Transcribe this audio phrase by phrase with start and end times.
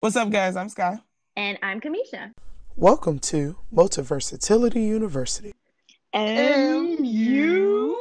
[0.00, 0.54] What's up, guys?
[0.54, 0.98] I'm Sky.
[1.34, 2.32] And I'm Kamisha.
[2.76, 5.52] Welcome to Multiversatility University.
[6.14, 7.96] MU.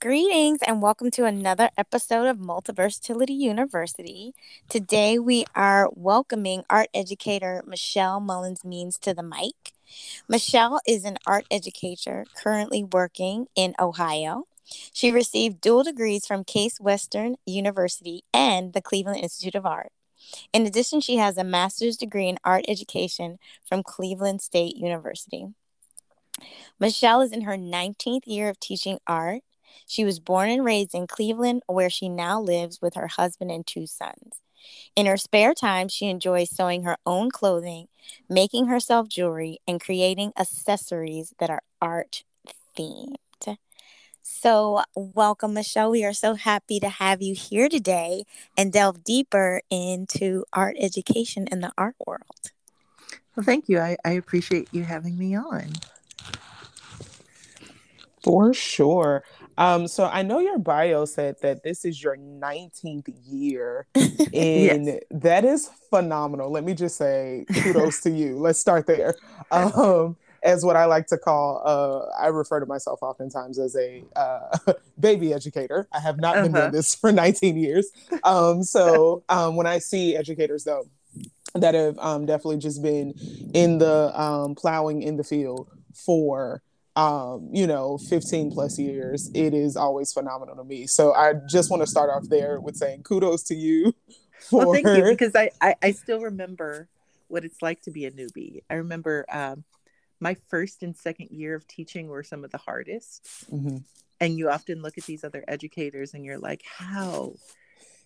[0.00, 4.32] Greetings and welcome to another episode of Multiversatility University.
[4.68, 9.72] Today we are welcoming art educator Michelle Mullins Means to the mic.
[10.28, 14.46] Michelle is an art educator currently working in Ohio.
[14.92, 19.92] She received dual degrees from Case Western University and the Cleveland Institute of Art.
[20.52, 25.46] In addition, she has a master's degree in art education from Cleveland State University.
[26.78, 29.42] Michelle is in her 19th year of teaching art.
[29.86, 33.66] She was born and raised in Cleveland, where she now lives with her husband and
[33.66, 34.40] two sons.
[34.94, 37.88] In her spare time, she enjoys sewing her own clothing,
[38.28, 42.24] making herself jewelry, and creating accessories that are art
[42.76, 43.16] themed.
[44.28, 45.92] So, welcome, Michelle.
[45.92, 48.24] We are so happy to have you here today
[48.56, 52.50] and delve deeper into art education in the art world.
[53.36, 53.78] Well, thank you.
[53.78, 55.74] I, I appreciate you having me on.
[58.24, 59.22] For sure.
[59.56, 65.00] Um, so I know your bio said that this is your 19th year, and yes.
[65.12, 66.50] that is phenomenal.
[66.50, 68.38] Let me just say kudos to you.
[68.40, 69.14] Let's start there.
[69.52, 70.16] Um,
[70.46, 74.56] as what I like to call, uh, I refer to myself oftentimes as a uh,
[75.00, 75.88] baby educator.
[75.92, 76.70] I have not been uh-huh.
[76.70, 77.90] doing this for 19 years.
[78.22, 80.84] Um, so um, when I see educators, though,
[81.54, 83.12] that have um, definitely just been
[83.52, 86.62] in the um, plowing in the field for
[86.94, 90.86] um, you know, 15 plus years, it is always phenomenal to me.
[90.86, 93.94] So I just want to start off there with saying kudos to you.
[94.48, 94.60] For...
[94.64, 96.88] Well, thank you, because I, I, I still remember
[97.28, 98.62] what it's like to be a newbie.
[98.70, 99.64] I remember um,
[100.20, 103.26] my first and second year of teaching were some of the hardest.
[103.52, 103.78] Mm-hmm.
[104.20, 107.34] And you often look at these other educators and you're like, how?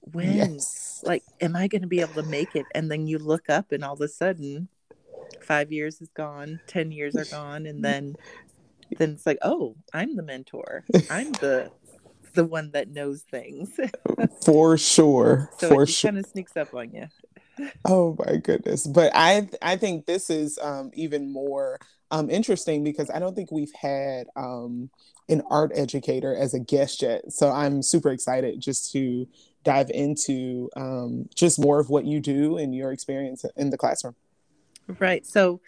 [0.01, 0.33] When?
[0.35, 1.03] Yes.
[1.07, 2.67] Like, am I going to be able to make it?
[2.75, 4.69] And then you look up and all of a sudden,
[5.41, 7.67] five years is gone, 10 years are gone.
[7.67, 8.17] And then
[8.97, 10.85] then it's like, oh, I'm the mentor.
[11.11, 11.71] I'm the
[12.35, 13.71] the one that knows things.
[14.45, 15.51] For sure.
[15.59, 16.11] so For it sure.
[16.11, 17.09] kind of sneaks up on you.
[17.85, 18.87] oh my goodness.
[18.87, 21.79] But I I think this is um, even more
[22.11, 24.91] um, interesting because I don't think we've had um,
[25.29, 27.33] an art educator as a guest yet.
[27.33, 29.29] So I'm super excited just to
[29.63, 34.17] dive into um, just more of what you do and your experience in the classroom.
[34.99, 35.25] Right.
[35.27, 35.61] So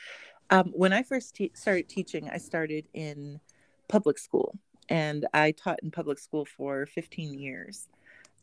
[0.50, 3.40] um, when I first te- started teaching, I started in
[3.88, 4.58] public school
[4.88, 7.88] and I taught in public school for 15 years.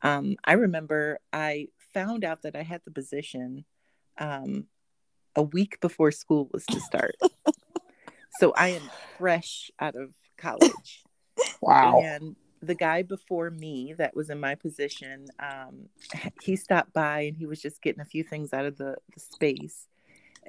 [0.01, 3.65] Um, I remember I found out that I had the position
[4.17, 4.65] um,
[5.35, 7.15] a week before school was to start.
[8.40, 8.84] so I am
[9.17, 11.03] fresh out of college.
[11.62, 12.01] Wow.
[12.03, 15.88] And the guy before me that was in my position, um,
[16.41, 19.19] he stopped by and he was just getting a few things out of the, the
[19.22, 19.88] space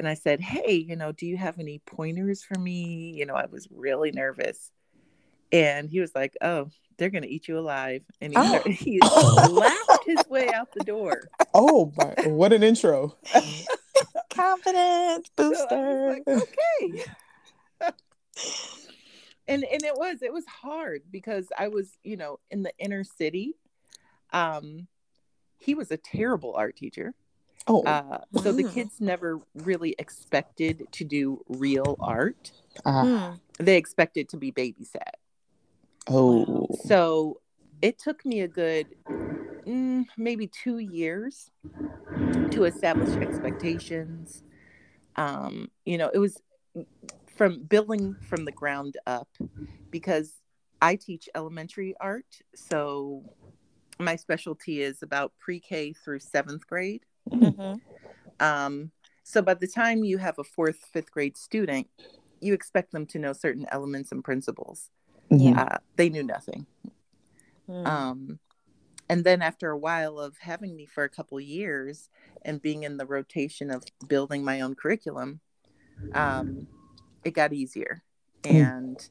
[0.00, 3.12] and I said, Hey, you know, do you have any pointers for me?
[3.14, 4.70] You know, I was really nervous.
[5.52, 8.02] And he was like, Oh, they're going to eat you alive.
[8.20, 8.62] And he, oh.
[8.66, 11.28] he laughed his way out the door.
[11.52, 13.16] Oh, my, what an intro.
[14.30, 15.66] Confidence booster.
[15.68, 17.04] So like, okay.
[19.48, 23.04] And and it was it was hard because I was, you know, in the inner
[23.04, 23.54] city.
[24.32, 24.86] Um
[25.58, 27.14] he was a terrible art teacher.
[27.66, 32.52] Oh, uh, so the kids never really expected to do real art.
[32.84, 35.20] Uh, they expected to be babysat.
[36.08, 37.40] Oh, so
[37.82, 38.86] it took me a good
[39.66, 41.50] mm, maybe two years
[42.50, 44.42] to establish expectations.
[45.16, 46.40] Um, you know, it was
[47.40, 49.26] from building from the ground up
[49.90, 50.34] because
[50.82, 52.26] I teach elementary art.
[52.54, 53.24] So
[53.98, 57.06] my specialty is about pre K through seventh grade.
[57.30, 57.76] Mm-hmm.
[58.40, 58.90] Um,
[59.22, 61.86] so by the time you have a fourth, fifth grade student,
[62.42, 64.90] you expect them to know certain elements and principles.
[65.30, 65.62] Yeah.
[65.62, 66.66] Uh, they knew nothing.
[67.70, 67.86] Mm.
[67.86, 68.38] Um,
[69.08, 72.10] and then after a while of having me for a couple years
[72.42, 75.40] and being in the rotation of building my own curriculum,
[76.12, 76.66] um,
[77.24, 78.02] it got easier.
[78.42, 78.50] Mm.
[78.50, 79.08] And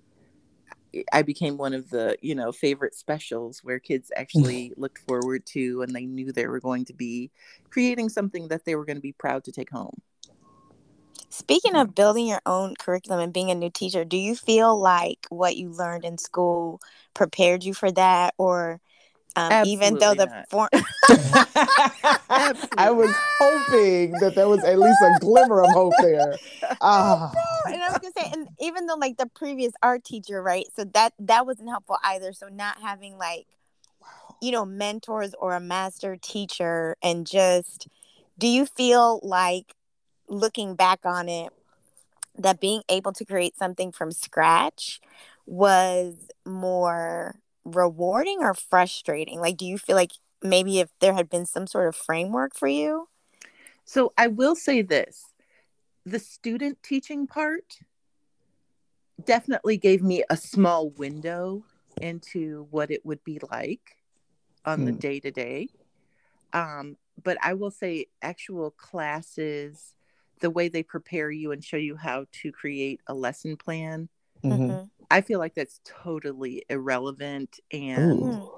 [1.14, 5.82] I became one of the, you know, favorite specials where kids actually looked forward to
[5.82, 7.32] and they knew they were going to be
[7.70, 10.02] creating something that they were going to be proud to take home.
[11.30, 15.28] Speaking of building your own curriculum and being a new teacher, do you feel like
[15.30, 16.82] what you learned in school
[17.14, 18.82] prepared you for that or
[19.36, 20.70] um, even though the form
[22.78, 26.36] I was hoping that there was at least a glimmer of hope there.
[26.82, 27.32] Ah.
[27.68, 30.66] and I was gonna say, and even though like the previous art teacher, right?
[30.76, 32.34] So that that wasn't helpful either.
[32.34, 33.48] So not having like
[34.42, 37.88] you know, mentors or a master teacher and just
[38.38, 39.76] do you feel like
[40.28, 41.52] looking back on it
[42.38, 45.02] that being able to create something from scratch
[45.46, 49.40] was more rewarding or frustrating?
[49.40, 52.68] Like do you feel like maybe if there had been some sort of framework for
[52.68, 53.10] you?
[53.84, 55.34] So I will say this
[56.10, 57.80] the student teaching part
[59.24, 61.64] definitely gave me a small window
[62.02, 63.98] into what it would be like
[64.66, 64.86] on mm.
[64.86, 65.68] the day to day.
[67.22, 69.94] But I will say, actual classes,
[70.40, 74.08] the way they prepare you and show you how to create a lesson plan,
[74.44, 74.86] mm-hmm.
[75.12, 77.60] I feel like that's totally irrelevant.
[77.72, 78.52] And Ooh.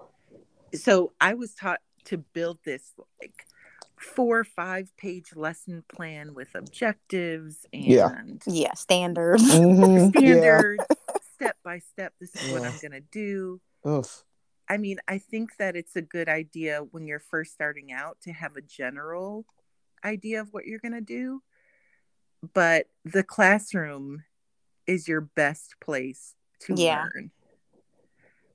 [0.76, 3.46] so I was taught to build this like
[4.02, 10.10] four or five page lesson plan with objectives and yeah, yeah standards mm-hmm.
[10.18, 11.16] standards yeah.
[11.36, 12.54] step by step this is yeah.
[12.54, 14.24] what i'm gonna do Oof.
[14.68, 18.32] i mean i think that it's a good idea when you're first starting out to
[18.32, 19.46] have a general
[20.04, 21.42] idea of what you're gonna do
[22.54, 24.24] but the classroom
[24.88, 27.04] is your best place to yeah.
[27.04, 27.32] learn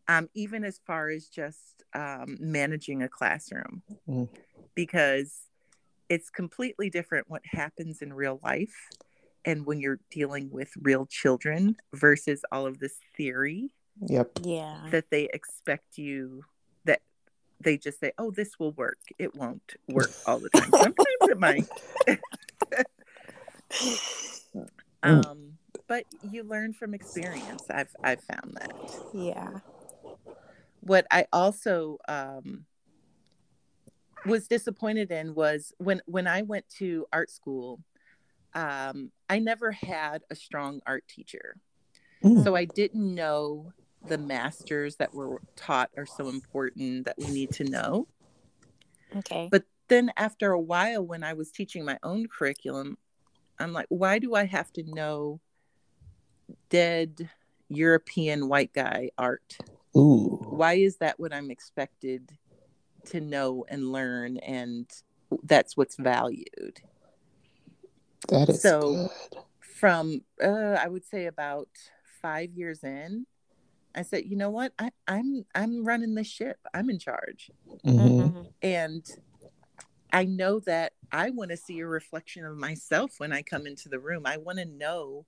[0.08, 3.82] um, even as far as just um, managing a classroom.
[4.08, 4.28] Mm.
[4.74, 5.46] because
[6.08, 8.88] it's completely different what happens in real life
[9.44, 13.70] and when you're dealing with real children versus all of this theory
[14.06, 14.30] yep.
[14.42, 14.86] Yeah.
[14.90, 16.44] that they expect you
[16.84, 17.00] that
[17.60, 18.98] they just say oh this will work.
[19.18, 20.70] It won't work all the time.
[20.70, 21.68] Sometimes it might.
[25.04, 25.26] Mm.
[25.26, 27.64] um but you learn from experience.
[27.68, 28.72] I've i've found that.
[29.12, 29.58] Yeah
[30.86, 32.64] what I also um,
[34.24, 37.80] was disappointed in was when when I went to art school,
[38.54, 41.56] um, I never had a strong art teacher,
[42.22, 42.42] mm.
[42.44, 43.72] so I didn't know
[44.06, 48.06] the masters that were taught are so important that we need to know.
[49.16, 49.48] Okay.
[49.50, 52.96] But then after a while, when I was teaching my own curriculum,
[53.58, 55.40] I'm like, why do I have to know
[56.70, 57.28] dead
[57.68, 59.56] European white guy art?
[59.96, 60.46] Ooh.
[60.50, 62.30] Why is that what I'm expected
[63.06, 64.90] to know and learn and
[65.42, 66.80] that's what's valued?
[68.28, 69.40] That is so good.
[69.60, 71.68] from uh, I would say about
[72.20, 73.26] five years in,
[73.94, 74.72] I said, you know what?
[74.78, 76.58] I, I'm I'm running the ship.
[76.74, 77.50] I'm in charge.
[77.84, 78.42] Mm-hmm.
[78.62, 79.04] And
[80.12, 83.88] I know that I want to see a reflection of myself when I come into
[83.88, 84.22] the room.
[84.26, 85.24] I want to know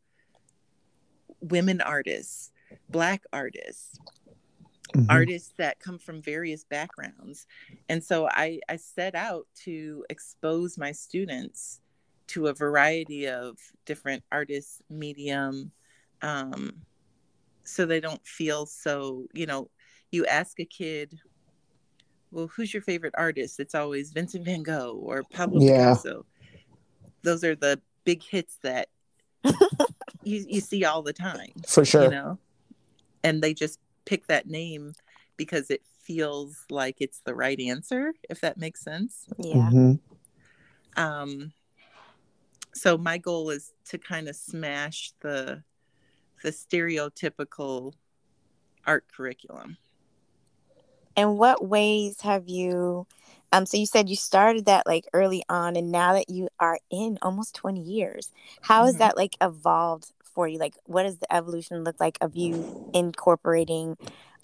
[1.40, 2.50] women artists,
[2.88, 3.98] black artists,
[4.94, 5.10] mm-hmm.
[5.10, 7.46] artists that come from various backgrounds.
[7.88, 11.80] And so I, I set out to expose my students
[12.28, 15.72] to a variety of different artists, medium,
[16.22, 16.82] um,
[17.64, 19.70] so they don't feel so, you know,
[20.10, 21.18] you ask a kid,
[22.30, 23.60] well, who's your favorite artist?
[23.60, 25.94] It's always Vincent van Gogh or Pablo yeah.
[25.94, 26.24] Picasso.
[27.22, 28.88] Those are the big hits that
[30.22, 31.52] you, you see all the time.
[31.66, 32.04] For sure.
[32.04, 32.38] You know?
[33.22, 34.94] And they just pick that name
[35.36, 39.26] because it feels like it's the right answer, if that makes sense.
[39.36, 39.70] Yeah.
[39.70, 41.02] Mm-hmm.
[41.02, 41.52] Um,
[42.72, 45.62] so my goal is to kind of smash the
[46.42, 47.92] the stereotypical
[48.86, 49.76] art curriculum.
[51.16, 53.06] And what ways have you
[53.52, 56.78] um so you said you started that like early on and now that you are
[56.90, 59.00] in almost 20 years, how has mm-hmm.
[59.00, 60.56] that like evolved for you?
[60.56, 63.96] Like, what does the evolution look like of you incorporating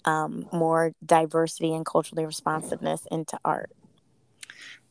[0.03, 3.71] um, more diversity and culturally responsiveness into art?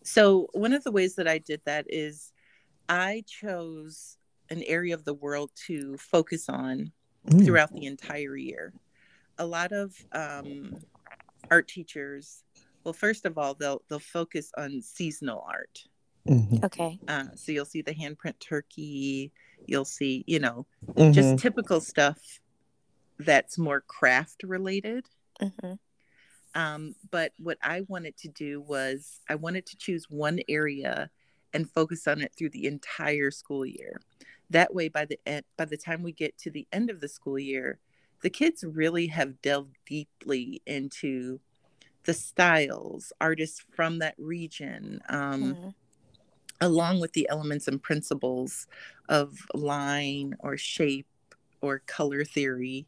[0.02, 2.32] So, one of the ways that I did that is
[2.88, 4.16] I chose
[4.48, 6.90] an area of the world to focus on
[7.28, 7.44] mm.
[7.44, 8.72] throughout the entire year.
[9.36, 10.74] A lot of um,
[11.50, 12.44] art teachers,
[12.82, 15.80] well, first of all, they'll they'll focus on seasonal art.
[16.26, 16.64] Mm-hmm.
[16.64, 16.98] Okay.
[17.06, 19.32] Uh, so you'll see the handprint turkey,
[19.66, 21.12] you'll see, you know, mm-hmm.
[21.12, 22.18] just typical stuff
[23.18, 25.06] that's more craft related.
[25.40, 25.74] Mm-hmm.
[26.54, 31.10] Um, but what I wanted to do was I wanted to choose one area
[31.52, 34.00] and focus on it through the entire school year.
[34.50, 37.08] That way, by the end, by the time we get to the end of the
[37.08, 37.78] school year,
[38.22, 41.40] the kids really have delved deeply into
[42.04, 45.68] the styles, artists from that region, um, mm-hmm
[46.60, 48.66] along with the elements and principles
[49.08, 51.06] of line or shape
[51.60, 52.86] or color theory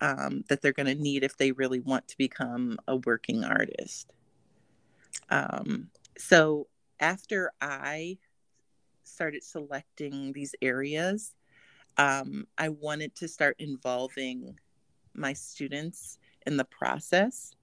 [0.00, 4.12] um, that they're going to need if they really want to become a working artist.
[5.30, 6.68] Um, so
[7.00, 8.18] after I
[9.04, 11.34] started selecting these areas,
[11.96, 14.58] um, I wanted to start involving
[15.14, 17.54] my students in the process.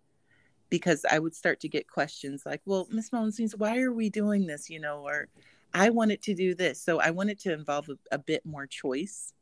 [0.70, 4.48] Because I would start to get questions like, well, Miss Mullins, why are we doing
[4.48, 4.70] this?
[4.70, 5.28] You know, or
[5.74, 6.82] I wanted to do this.
[6.82, 9.34] So I wanted to involve a, a bit more choice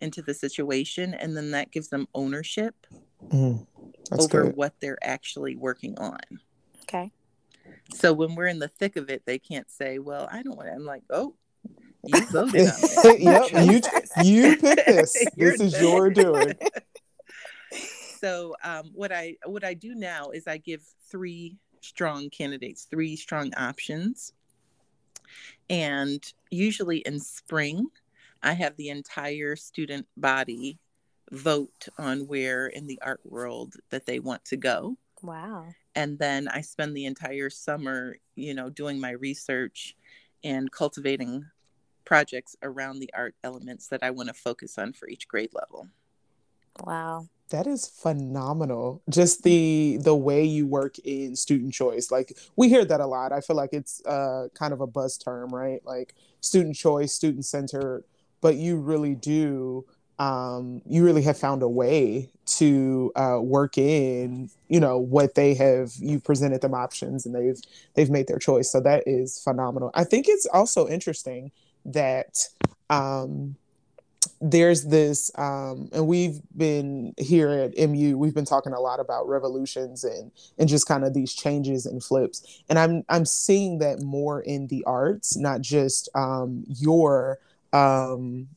[0.00, 1.14] into the situation.
[1.14, 2.74] And then that gives them ownership
[3.28, 3.66] mm,
[4.12, 4.56] over good.
[4.56, 6.20] what they're actually working on.
[6.82, 7.12] Okay.
[7.94, 10.68] So when we're in the thick of it, they can't say, well, I don't want
[10.68, 10.74] it.
[10.74, 11.34] I'm like, oh,
[12.06, 13.20] you voted on it.
[13.20, 15.26] yep, you, you picked this.
[15.36, 16.54] this is your doing.
[18.20, 23.16] So um, what I what I do now is I give three strong candidates, three
[23.16, 24.34] strong options.
[25.70, 27.86] And usually in spring,
[28.42, 30.78] I have the entire student body
[31.30, 34.96] vote on where in the art world that they want to go.
[35.22, 35.66] Wow.
[35.94, 39.96] And then I spend the entire summer, you know, doing my research
[40.44, 41.46] and cultivating
[42.04, 45.88] projects around the art elements that I want to focus on for each grade level.
[46.84, 47.28] Wow.
[47.50, 49.02] That is phenomenal.
[49.10, 52.10] Just the the way you work in student choice.
[52.10, 53.32] Like we hear that a lot.
[53.32, 55.84] I feel like it's uh kind of a buzz term, right?
[55.84, 58.04] Like student choice, student centered,
[58.40, 59.84] but you really do
[60.20, 65.54] um, you really have found a way to uh, work in you know what they
[65.54, 67.58] have you presented them options and they've
[67.94, 71.52] they've made their choice so that is phenomenal i think it's also interesting
[71.84, 72.48] that
[72.90, 73.56] um,
[74.40, 79.28] there's this um, and we've been here at mu we've been talking a lot about
[79.28, 84.00] revolutions and and just kind of these changes and flips and i'm i'm seeing that
[84.02, 87.38] more in the arts not just um, your
[87.72, 88.48] um,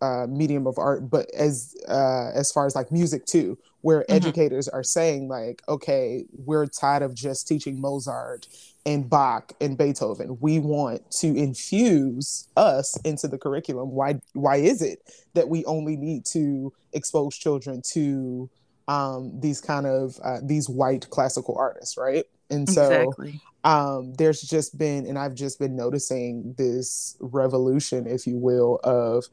[0.00, 4.14] uh, medium of art, but as uh, as far as like music too, where mm-hmm.
[4.14, 8.46] educators are saying like, okay, we're tired of just teaching Mozart
[8.86, 10.38] and Bach and Beethoven.
[10.40, 13.90] We want to infuse us into the curriculum.
[13.90, 15.00] Why why is it
[15.34, 18.48] that we only need to expose children to
[18.88, 22.24] um, these kind of uh, these white classical artists, right?
[22.50, 23.40] And so exactly.
[23.64, 29.26] um, there's just been, and I've just been noticing this revolution, if you will, of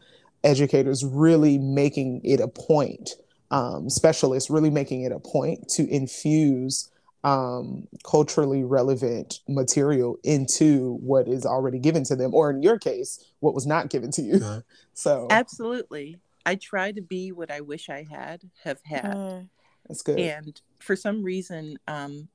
[0.44, 3.10] educators really making it a point,
[3.50, 6.90] um, specialists really making it a point to infuse
[7.28, 13.22] um, culturally relevant material into what is already given to them, or in your case,
[13.42, 14.64] what was not given to you.
[14.94, 16.18] So, absolutely.
[16.44, 19.14] I try to be what I wish I had have had.
[19.14, 19.50] Mm.
[19.88, 20.18] That's good.
[20.20, 22.30] And for some reason, um,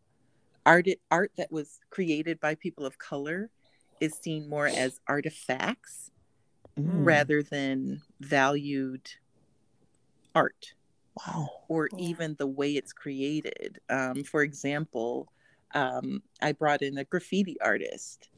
[0.65, 3.51] art art that was created by people of color
[3.99, 6.13] is seen more as artifacts
[6.79, 7.05] mm.
[7.05, 9.11] rather than valued
[10.37, 10.75] art.
[11.15, 11.51] Wow.
[11.69, 12.05] Or yeah.
[12.07, 13.81] even the way it's created.
[13.91, 15.29] Um, for example,
[15.75, 18.29] um, I brought in a graffiti artist,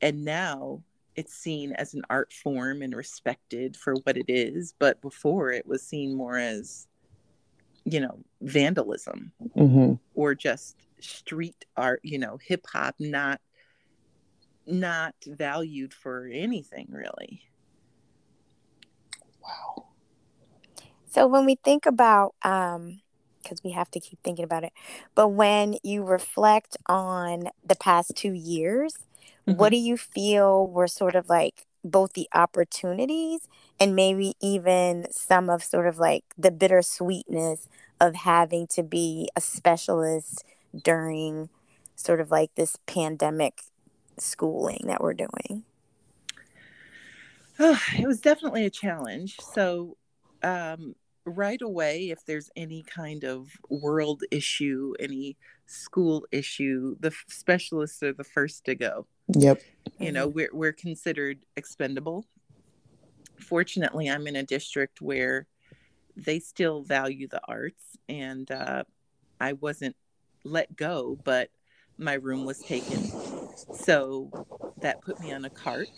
[0.00, 0.82] and now
[1.16, 4.74] it's seen as an art form and respected for what it is.
[4.78, 6.86] But before, it was seen more as,
[7.84, 9.94] you know, vandalism mm-hmm.
[10.14, 13.40] or just street art, you know, hip hop, not
[14.66, 17.42] not valued for anything really.
[19.40, 19.85] Wow.
[21.16, 23.00] So when we think about, um,
[23.42, 24.74] because we have to keep thinking about it,
[25.14, 28.98] but when you reflect on the past two years,
[29.48, 29.58] mm-hmm.
[29.58, 33.48] what do you feel were sort of like both the opportunities
[33.80, 37.66] and maybe even some of sort of like the bittersweetness
[37.98, 40.44] of having to be a specialist
[40.84, 41.48] during
[41.94, 43.62] sort of like this pandemic
[44.18, 45.64] schooling that we're doing?
[47.58, 49.38] Oh, it was definitely a challenge.
[49.40, 49.96] So,
[50.42, 50.94] um,
[51.26, 58.12] right away, if there's any kind of world issue, any school issue, the specialists are
[58.12, 59.06] the first to go.
[59.28, 59.60] Yep.
[59.98, 62.26] You know, we're we're considered expendable.
[63.38, 65.46] Fortunately, I'm in a district where
[66.16, 68.84] they still value the arts, and uh,
[69.40, 69.96] I wasn't
[70.44, 71.50] let go, but
[71.98, 73.10] my room was taken.
[73.74, 74.30] So
[74.80, 75.88] that put me on a cart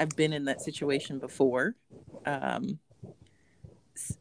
[0.00, 1.74] I've been in that situation before.
[2.24, 2.78] Um,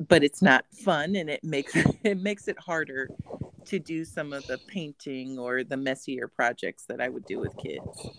[0.07, 3.09] but it's not fun and it makes it makes it harder
[3.65, 7.55] to do some of the painting or the messier projects that I would do with
[7.57, 8.09] kids.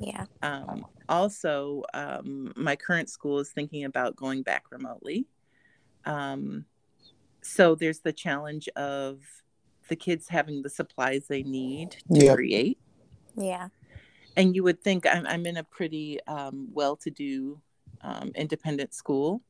[0.00, 0.26] Yeah.
[0.42, 5.26] Um, also, um, my current school is thinking about going back remotely.
[6.04, 6.64] Um,
[7.42, 9.20] so there's the challenge of
[9.88, 12.36] the kids having the supplies they need to yep.
[12.36, 12.78] create.
[13.36, 13.68] Yeah
[14.36, 17.60] and you would think I'm, I'm in a pretty um, well-to-do
[18.02, 19.42] um, independent school.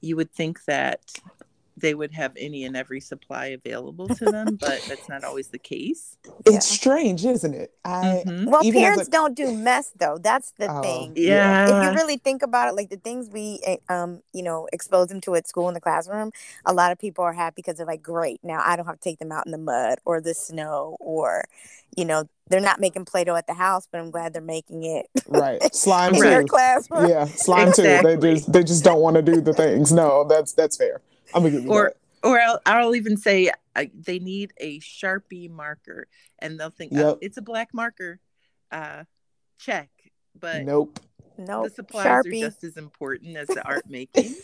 [0.00, 1.00] You would think that
[1.76, 5.58] they would have any and every supply available to them, but that's not always the
[5.58, 6.16] case.
[6.44, 6.58] It's Yeah.
[6.60, 7.72] strange, isn't it?
[7.84, 8.46] I Mhm.
[8.50, 10.18] Well, Even parents a- don't do mess though.
[10.18, 11.12] That's the Oh, thing.
[11.16, 11.64] Yeah.
[11.64, 15.08] if you really think about it, like the things we, eh, um, you know, expose
[15.08, 16.32] them to at school in the classroom,
[16.66, 19.08] a lot of people are happy because they're like, great, now I don't have to
[19.08, 21.44] take them out in the mud or the snow or,
[21.96, 25.06] you know, they're not making Play-Doh at the house, but I'm glad they're making it
[25.28, 25.62] right.
[25.74, 26.28] Slime in too.
[26.28, 27.08] their classroom.
[27.08, 27.82] Yeah, slime too.
[28.02, 29.92] They just they just don't want to do the things.
[29.92, 31.00] No, that's that's fair.
[31.34, 32.28] I'm gonna give you or that.
[32.28, 36.06] or I'll, I'll even say uh, they need a sharpie marker
[36.38, 38.20] and they'll think oh, it's a black marker
[38.72, 39.04] uh
[39.58, 39.90] check
[40.38, 41.00] but Nope.
[41.38, 42.40] No, the supplies are Sharpie.
[42.40, 44.34] just as important as the art making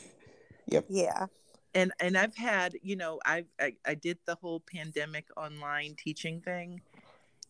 [0.67, 0.85] yep.
[0.89, 1.27] yeah.
[1.75, 6.41] and and i've had you know i've I, I did the whole pandemic online teaching
[6.41, 6.81] thing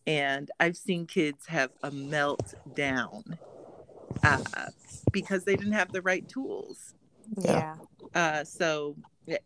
[0.05, 3.37] and i've seen kids have a meltdown
[4.23, 4.43] uh,
[5.11, 6.93] because they didn't have the right tools
[7.37, 7.75] Yeah.
[8.15, 8.95] uh so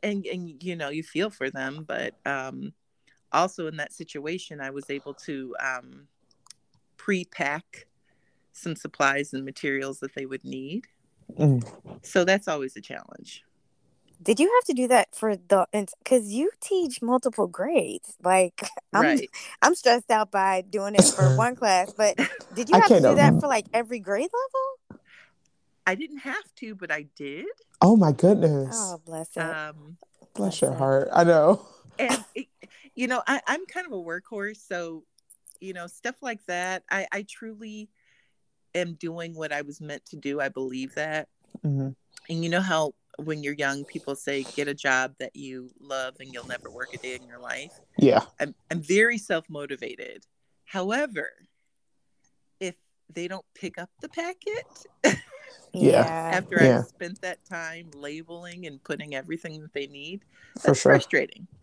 [0.03, 2.73] and and you know you feel for them but um
[3.31, 6.07] also in that situation i was able to um
[6.97, 7.87] pre-pack
[8.53, 10.87] some supplies and materials that they would need
[11.37, 11.65] Mm.
[12.03, 13.43] so that's always a challenge
[14.21, 15.65] Did you have to do that for the
[16.03, 18.15] because you teach multiple grades?
[18.21, 19.29] Like I'm right
[19.61, 22.17] I'm stressed out by doing it for one class, but
[22.53, 24.70] did you have to do that for like every grade level?
[25.91, 27.45] I didn't have to but i did
[27.83, 28.75] Oh my goodness.
[28.79, 29.41] Oh, bless it.
[29.41, 29.97] um
[30.35, 30.77] Bless your it.
[30.77, 31.09] heart.
[31.11, 31.65] I know.
[31.97, 32.47] and it,
[32.95, 35.03] you know I, i'm kind of a workhorse so
[35.59, 37.89] you know stuff like that i i truly
[38.75, 41.27] am doing what i was meant to do i believe that
[41.65, 41.95] Mhm.
[42.29, 46.15] and you know how when you're young people say get a job that you love
[46.19, 48.23] and you'll never work a day in your life Yeah.
[48.39, 50.23] i'm, I'm very self-motivated
[50.65, 51.29] however
[52.59, 52.75] if
[53.13, 54.67] they don't pick up the packet
[55.73, 56.03] Yeah.
[56.31, 56.79] after Yeah.
[56.79, 60.21] i've spent that time labeling and putting everything that they need
[60.55, 60.91] For that's sure.
[60.93, 61.47] frustrating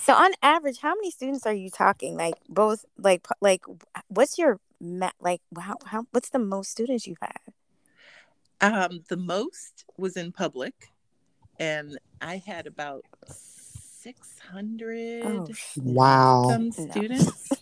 [0.00, 2.16] So on average, how many students are you talking?
[2.16, 3.62] Like both, like like
[4.08, 7.52] what's your ma- like how how what's the most students you've had?
[8.60, 10.90] Um, the most was in public,
[11.60, 16.44] and I had about six hundred Oh, Wow.
[16.48, 16.90] some No.
[16.90, 17.60] students.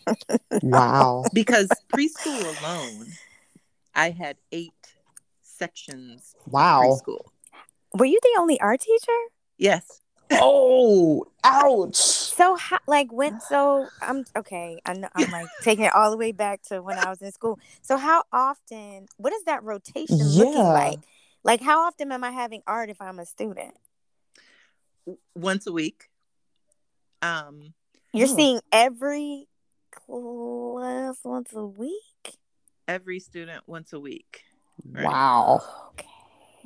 [0.63, 1.25] Wow.
[1.33, 3.15] because preschool alone,
[3.97, 4.75] I had eight
[5.57, 6.35] sections.
[6.47, 6.83] Wow.
[6.83, 7.25] Preschool.
[7.95, 9.19] were you the only art teacher?
[9.59, 10.01] Yes.
[10.33, 11.95] Oh, ouch.
[11.95, 14.81] So how like when so I'm okay.
[14.85, 17.31] I know I'm like taking it all the way back to when I was in
[17.31, 17.61] school.
[17.83, 19.07] So how often?
[19.19, 20.99] What is that rotation looking like?
[21.45, 23.75] Like how often am I having art if I'm a student?
[25.37, 26.09] Once a week.
[27.23, 27.73] Um,
[28.13, 28.35] You're Oh.
[28.37, 29.47] seeing every
[29.93, 32.37] class once a week.
[32.89, 34.43] every student once a week.
[34.93, 35.05] Right.
[35.05, 35.63] Wow.
[35.93, 36.07] Okay.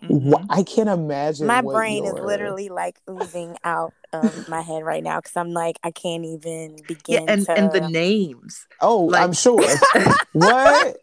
[0.08, 0.46] Wha- Mhm.
[0.50, 1.46] I can't imagine.
[1.46, 5.52] My what brain is literally like oozing out of my head right now because I'm
[5.52, 7.24] like I can't even begin.
[7.26, 7.58] Yeah, and to.
[7.58, 8.66] and the names.
[8.80, 9.62] Oh, like- I'm sure.
[10.32, 10.96] what?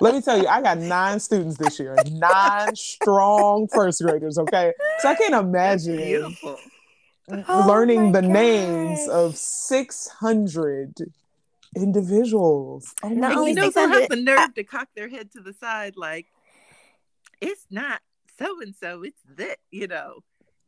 [0.00, 4.38] Let me tell you, I got nine students this year, nine strong first graders.
[4.38, 6.60] Okay, so I can't imagine beautiful.
[7.48, 10.94] Oh learning my the names of six hundred
[11.82, 12.94] individuals.
[13.02, 13.74] Oh Not my And only you know goodness.
[13.74, 16.26] they'll have the nerve to cock their head to the side like
[17.40, 18.00] it's not
[18.38, 20.20] so and so, it's that, you know.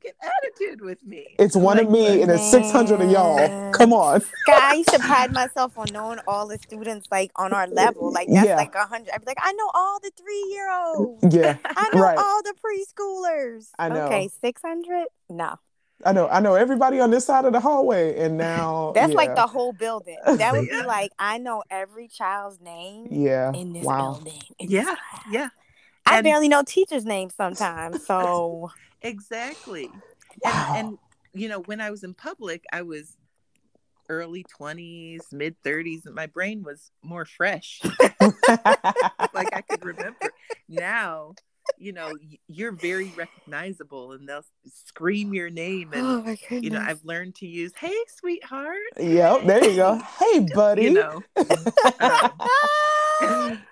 [0.03, 1.37] Get attitude with me.
[1.39, 3.71] It's I'm one like, of me and it's six hundred of y'all.
[3.75, 4.23] Come on.
[4.47, 8.11] Guy, I used to pride myself on knowing all the students like on our level.
[8.11, 8.57] Like that's Yeah.
[8.57, 9.11] like a hundred.
[9.13, 11.35] I'd be like, I know all the three year olds.
[11.35, 12.17] Yeah, I know Right.
[12.19, 13.69] all the preschoolers.
[13.79, 14.07] I know.
[14.07, 15.07] Okay, six hundred?
[15.29, 15.57] No.
[16.05, 16.29] I know.
[16.29, 19.73] I know everybody on this side of the hallway, and now That's like the whole
[19.73, 20.19] building.
[20.27, 20.81] That would Yeah.
[20.83, 23.53] be like I know every child's name yeah.
[23.53, 24.15] in this Wow.
[24.15, 24.41] building.
[24.59, 24.97] in Yeah, class.
[25.31, 25.49] yeah,
[26.07, 28.05] I And- barely know teachers' names sometimes.
[28.07, 28.71] So
[29.03, 29.91] exactly.
[30.43, 30.75] Wow.
[30.77, 30.99] And and
[31.33, 33.17] you know, when I was in public, I was
[34.09, 37.81] early 20s, mid 30s, and my brain was more fresh.
[38.21, 40.31] like I could remember.
[40.69, 41.35] Now,
[41.77, 42.17] you know,
[42.49, 46.63] you're very recognizable and they'll scream your name and oh my goodness.
[46.63, 49.99] you know, I've learned to use "Hey, sweetheart." Yep, there you go.
[50.19, 50.85] Hey, buddy.
[50.85, 51.23] You know,
[52.01, 53.59] um,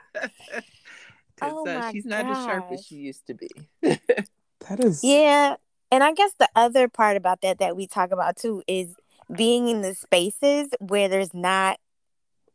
[1.40, 3.48] Oh 'cause, uh, my she's not as sharp as she used to be.
[3.82, 5.56] that is Yeah.
[5.90, 8.94] And I guess the other part about that that we talk about too is
[9.34, 11.78] being in the spaces where there's not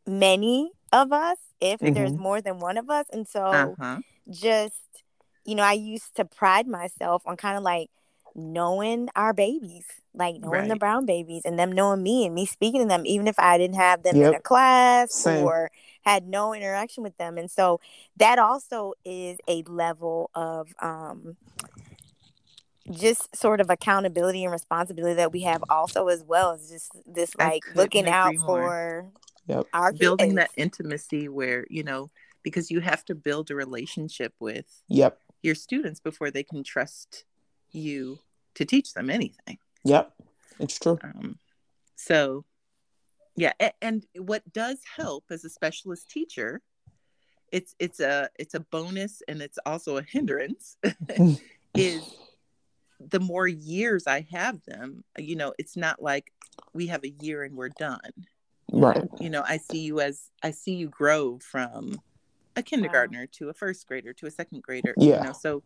[0.06, 2.18] many of us, if there's Mhm.
[2.18, 3.06] more than one of us.
[3.12, 4.00] And so Uh-huh.
[4.30, 5.02] just,
[5.44, 7.90] you know, I used to pride myself on kind of like
[8.34, 12.82] knowing our babies, like knowing the brown babies and them knowing me and me speaking
[12.82, 15.44] to them, even if I didn't have them in a class Same.
[15.44, 15.70] or
[16.02, 17.38] had no interaction with them.
[17.38, 17.80] And so
[18.16, 21.36] that also is a level of um
[22.90, 27.34] just sort of accountability and responsibility that we have also as well as just this
[27.36, 29.06] like looking out for
[29.46, 29.66] yep.
[29.72, 30.36] our building kids.
[30.36, 32.10] that intimacy where you know
[32.42, 35.18] because you have to build a relationship with Yep.
[35.44, 37.24] Your students before they can trust
[37.70, 38.18] you
[38.54, 40.12] to teach them anything Yep.
[40.60, 40.98] It's true.
[41.02, 41.38] um,
[41.96, 42.44] so
[43.36, 46.62] yeah a- and what does help as a specialist teacher
[47.52, 50.76] it's it's a it's a bonus and it's also a hindrance
[51.74, 52.02] is
[53.00, 56.32] the more years i have them you know it's not like
[56.72, 58.00] we have a year and we're done
[58.72, 59.04] Right.
[59.20, 62.00] you know i see you as i see you grow from
[62.56, 65.18] a kindergartner to a first grader to a second grader Yeah.
[65.18, 65.62] you know so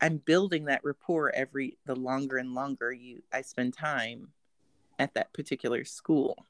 [0.00, 4.28] i'm building that rapport every the longer and longer you i spend time
[4.98, 6.46] at that particular school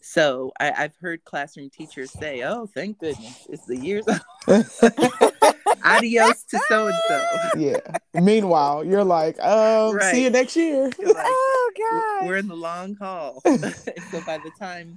[0.00, 4.04] so I, i've heard classroom teachers say oh thank goodness it's the years
[5.84, 7.78] adios to so and so yeah.
[8.14, 10.14] Meanwhile, you're like, um, Right.
[10.14, 10.90] see you next year.
[11.04, 13.40] oh god we're in the long haul.
[13.44, 14.94] so by the time,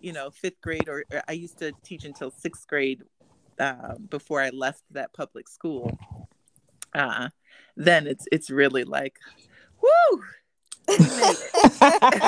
[0.00, 3.02] you know, fifth grade, or, or I used to teach until sixth grade
[3.58, 5.96] uh, before I left that public school.
[6.94, 7.28] Uh,
[7.76, 9.18] then it's it's really like,
[9.82, 10.22] woo!
[10.88, 11.36] we made
[12.12, 12.22] it.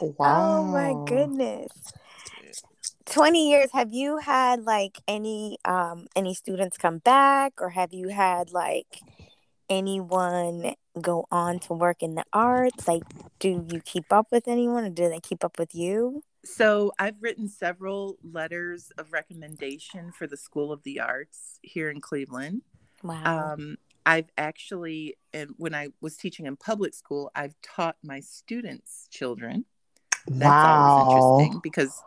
[0.00, 0.14] wow.
[0.20, 1.68] oh my goodness
[3.06, 8.08] 20 years have you had like any um any students come back or have you
[8.08, 9.00] had like
[9.70, 13.04] anyone go on to work in the arts like
[13.38, 17.22] do you keep up with anyone or do they keep up with you So I've
[17.22, 22.62] written several letters of recommendation for the School of the Arts here in Cleveland.
[23.02, 28.20] wow Um, I've actually, and when I was teaching in public school, I've taught my
[28.20, 29.66] students' children.
[30.26, 31.02] That's always Wow.
[31.04, 32.02] interesting because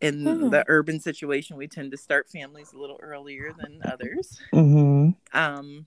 [0.00, 0.50] in Hmm.
[0.50, 4.40] the urban situation, we tend to start families a little earlier than others.
[4.52, 5.86] hmm Um,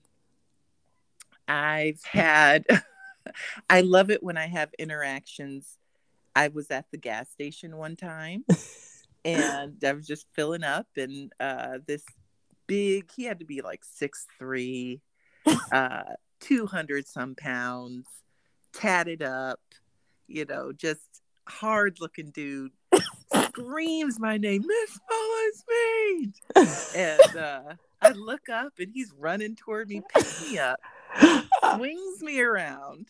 [1.48, 2.64] I've had,
[3.70, 5.78] I love it when I have interactions.
[6.36, 8.44] I was at the gas station one time
[9.24, 12.04] and I was just filling up, and uh, this
[12.66, 15.00] big, he had to be like six three,
[15.72, 16.02] uh,
[16.40, 18.06] 200 some pounds,
[18.72, 19.60] tatted up,
[20.28, 21.00] you know, just
[21.48, 22.70] hard looking dude
[23.58, 26.94] screams my name, Miss Mullins Means.
[26.96, 27.62] And uh,
[28.00, 30.80] I look up and he's running toward me, picks me up,
[31.74, 33.08] swings me around,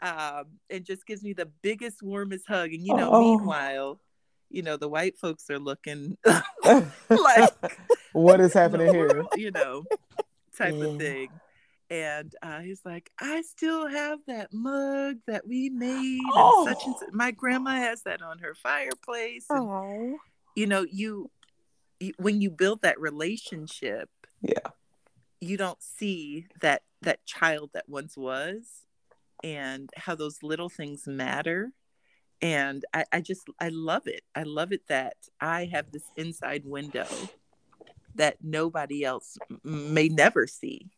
[0.00, 2.72] um, and just gives me the biggest, warmest hug.
[2.72, 3.20] And, you know, Oh.
[3.20, 4.00] meanwhile,
[4.50, 6.16] you know, the white folks are looking
[7.10, 7.52] like,
[8.12, 9.24] what is happening here?
[9.36, 9.84] you know,
[10.56, 10.84] type Yeah.
[10.86, 11.28] of thing.
[11.88, 16.20] And uh, he's like, I still have that mug that we made.
[16.36, 16.98] And such and Oh.
[17.00, 17.08] such.
[17.12, 19.46] My grandma has that on her fireplace.
[19.50, 20.18] And, oh
[20.56, 21.30] you know, you,
[22.00, 24.08] you when you build that relationship,
[24.40, 24.70] Yeah.
[25.40, 28.84] you don't see that that child that once was
[29.42, 31.72] and how those little things matter.
[32.42, 34.22] And I, I just I love it.
[34.34, 37.06] I love it that I have this inside window
[38.14, 40.88] that nobody else may never see,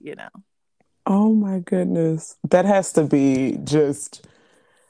[0.00, 0.30] you know.
[1.04, 2.36] Oh my goodness.
[2.48, 4.26] That has to be just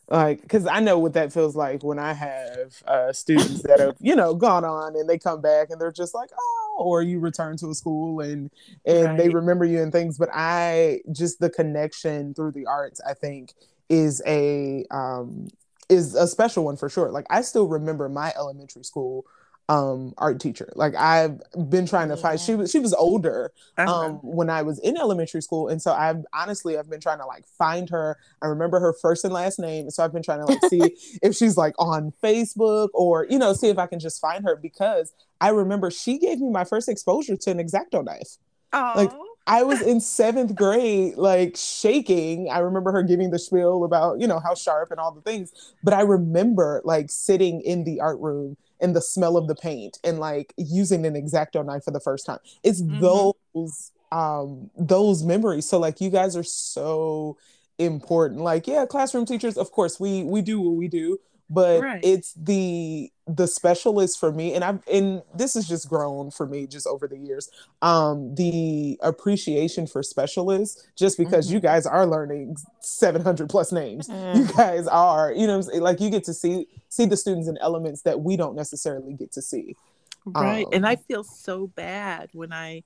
[0.08, 3.96] like because I know what that feels like when I have uh, students that have
[4.00, 7.18] you know gone on and they come back and they're just like oh or you
[7.18, 8.50] return to a school and
[8.84, 13.14] and they remember you and things but I just the connection through the arts I
[13.14, 13.54] think
[13.88, 15.48] is a um
[15.88, 17.10] is a special one for sure.
[17.10, 19.24] Like I still remember my elementary school
[19.68, 22.44] um art teacher like I've been trying to find Yeah.
[22.46, 23.92] she was she was older Uh-huh.
[23.92, 27.26] um when I was in elementary school and so I've honestly I've been trying to
[27.26, 30.46] like find her I remember her first and last name so I've been trying to
[30.46, 34.20] like see if she's like on Facebook or you know see if I can just
[34.20, 38.36] find her because I remember she gave me my first exposure to an X-Acto knife
[38.72, 39.10] like,
[39.46, 42.50] I was in seventh grade, like shaking.
[42.50, 45.52] I remember her giving the spiel about, you know, how sharp and all the things.
[45.82, 49.98] But I remember like sitting in the art room and the smell of the paint
[50.04, 52.38] and like using an X-Acto knife for the first time.
[52.62, 53.32] It's Mhm.
[53.54, 55.68] those um those memories.
[55.68, 57.36] So like you guys are so
[57.78, 58.40] important.
[58.40, 62.00] Like, yeah, classroom teachers, of course, we we do what we do, but Right.
[62.02, 66.66] it's the the specialist for me and i've and this has just grown for me
[66.66, 67.48] just over the years
[67.82, 71.62] um the appreciation for specialists just because you Mhm.
[71.62, 74.36] guys are learning 700 plus names Mm.
[74.36, 75.82] you guys are you know what I'm saying?
[75.82, 79.32] like you get to see see the students in elements that we don't necessarily get
[79.32, 79.76] to see
[80.24, 80.66] Right.
[80.72, 82.82] and I Um, feel so bad when I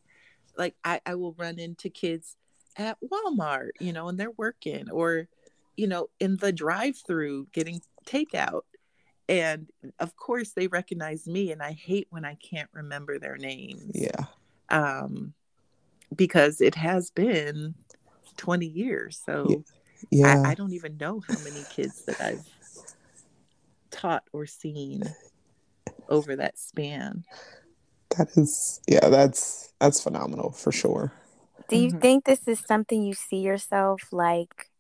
[0.57, 2.37] like I, I will run into kids
[2.77, 5.27] at Walmart, you know, and they're working or,
[5.77, 8.63] you know, in the drive through getting takeout.
[9.29, 13.93] And of course they recognize me and I hate when I can't remember their names.
[13.95, 14.25] yeah
[14.69, 15.35] Um
[16.15, 17.75] because it has been
[18.37, 19.21] 20 years.
[19.25, 19.65] So
[20.11, 20.43] Yeah.
[20.45, 22.47] I, I don't even know how many kids that I've
[23.91, 25.05] taught or seen
[26.09, 27.25] over that span.
[28.17, 31.13] that is yeah, that's that's phenomenal for sure.
[31.69, 32.01] Do you Mhm.
[32.01, 34.71] think this is something you see yourself like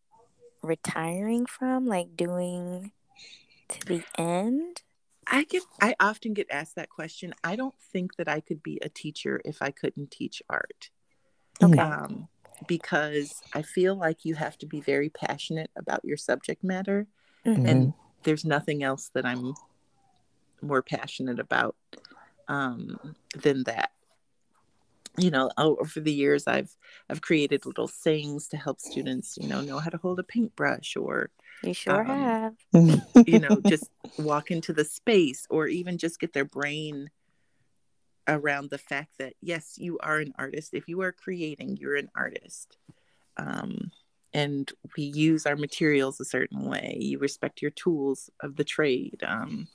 [0.62, 2.92] retiring from, like doing
[3.72, 4.82] to the end?
[5.26, 7.34] I get I often get asked that question.
[7.44, 10.90] I don't think that I could be a teacher if I couldn't teach art.
[11.62, 11.78] Okay.
[11.78, 12.28] Um,
[12.66, 17.06] because I feel like you have to be very passionate about your subject matter
[17.46, 17.68] Mhm.
[17.68, 19.54] and there's nothing else that I'm
[20.60, 21.76] more passionate about
[22.48, 23.92] um, than that.
[25.16, 26.74] You know, over the years, I've
[27.08, 30.96] I've created little things to help students, you know, know how to hold a paintbrush
[30.96, 31.30] or
[31.62, 32.54] You sure um, have.
[33.26, 37.10] you know just walk into the space or even just get their brain
[38.28, 40.74] around the fact that yes you are an artist.
[40.74, 42.76] If you are creating you're an artist.
[43.36, 43.90] Um,
[44.32, 46.98] and we use our materials a certain way.
[47.00, 49.22] You respect your tools of the trade.
[49.26, 49.66] Um,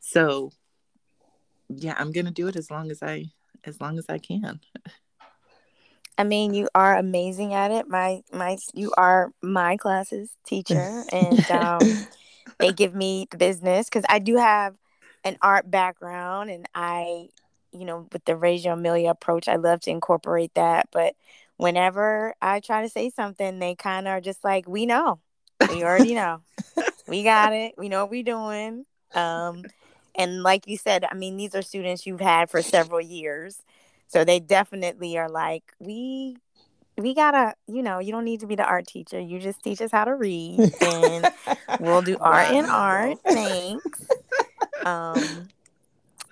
[0.00, 0.52] so
[1.68, 3.24] yeah i'm gonna do it as long as i
[3.64, 4.60] as long as i can
[6.16, 7.88] I mean, you are amazing at it.
[7.88, 12.06] My my you are my classes teacher and um
[12.58, 14.74] they give me the business cuz I do have
[15.24, 17.28] an art background and I
[17.72, 21.14] you know, with the Reggio Emilia approach, I love to incorporate that, but
[21.56, 25.20] whenever I try to say something, they kind of are just like, "We know.
[25.68, 26.42] We already know.
[27.08, 27.74] we got it.
[27.76, 29.70] We know what we're doing." Um
[30.16, 33.62] and like you said, I mean, these are students you've had for several years.
[34.08, 36.36] So they definitely are like, we
[36.96, 39.18] we gotta, you know, you don't need to be the art teacher.
[39.18, 41.26] You just teach us how to read and
[41.80, 43.18] we'll do art and art.
[43.32, 44.00] Thanks.
[44.84, 45.48] Um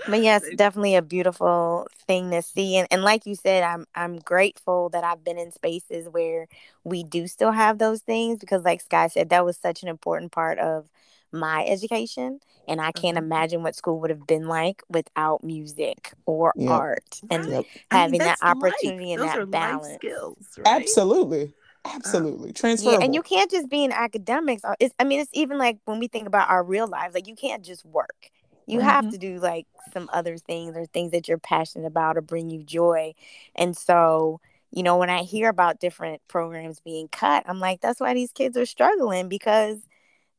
[0.06, 2.76] but yes, definitely a beautiful thing to see.
[2.76, 6.48] And, and like you said, I'm I'm grateful that I've been in spaces where
[6.84, 10.32] we do still have those things because like Sky said, that was such an important
[10.32, 10.88] part of
[11.32, 12.40] my education.
[12.68, 13.24] And I can't Mhm.
[13.24, 16.70] imagine what school would have been like without music or Yep.
[16.72, 17.20] art.
[17.30, 17.66] And Yep.
[17.90, 18.50] I mean, having that that's life.
[18.50, 19.94] opportunity and Those that are life balance.
[19.94, 20.70] skills right?
[20.76, 21.54] Absolutely.
[21.84, 22.52] Absolutely.
[22.52, 23.02] Transferable.
[23.02, 24.64] Yeah, and you can't just be in academics.
[24.64, 27.26] Uh, It's, I mean, it's even like when we think about our real lives, like
[27.28, 28.30] you can't just work.
[28.66, 29.10] You have Mhm.
[29.10, 32.62] to do like some other things or things that you're passionate about or bring you
[32.62, 33.12] joy.
[33.54, 34.40] And so,
[34.70, 38.32] you know, when I hear about different programs being cut, I'm like, that's why these
[38.32, 39.78] kids are struggling because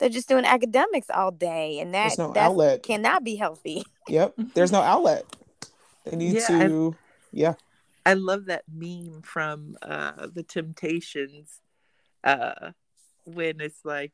[0.03, 2.83] they're just doing academics all day, and that There's no that outlet.
[2.83, 3.83] cannot be healthy.
[4.09, 4.33] Yep.
[4.53, 5.23] There's no outlet.
[6.03, 6.95] They need Yeah, I- to
[7.31, 7.53] yeah.
[8.05, 11.61] I love that meme from uh the Temptations
[12.21, 12.71] uh
[13.23, 14.11] when it's like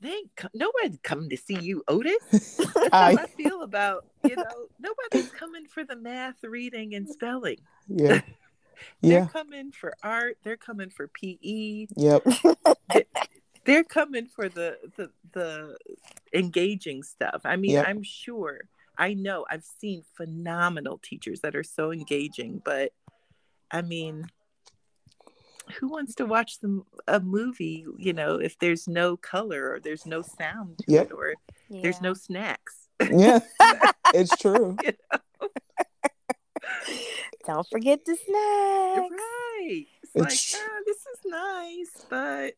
[0.00, 2.60] they ain't co- nobody's coming to see you, Otis.
[2.92, 7.58] How I- I feel about, you know, nobody's coming for the math, reading, and spelling.
[7.88, 8.20] Yeah.
[9.02, 9.26] They're Yeah.
[9.26, 12.22] coming for art, they're coming for PE, Yep.
[13.66, 15.76] They're coming for the the the
[16.32, 17.42] engaging stuff.
[17.44, 17.84] I mean, Yep.
[17.88, 18.60] I'm sure
[18.98, 22.92] I know I've seen phenomenal teachers that are so engaging, but
[23.70, 24.26] I mean,
[25.80, 30.06] who wants to watch them a movie, you know, if there's no color or there's
[30.06, 31.06] no sound to Yep.
[31.06, 31.34] it or
[31.68, 32.88] there's no snacks?
[33.10, 33.40] Yeah.
[34.14, 34.76] It's true.
[37.44, 39.10] Don't forget the snacks.
[39.10, 39.86] right.
[40.02, 42.54] It's, It's like, ah, this is nice, but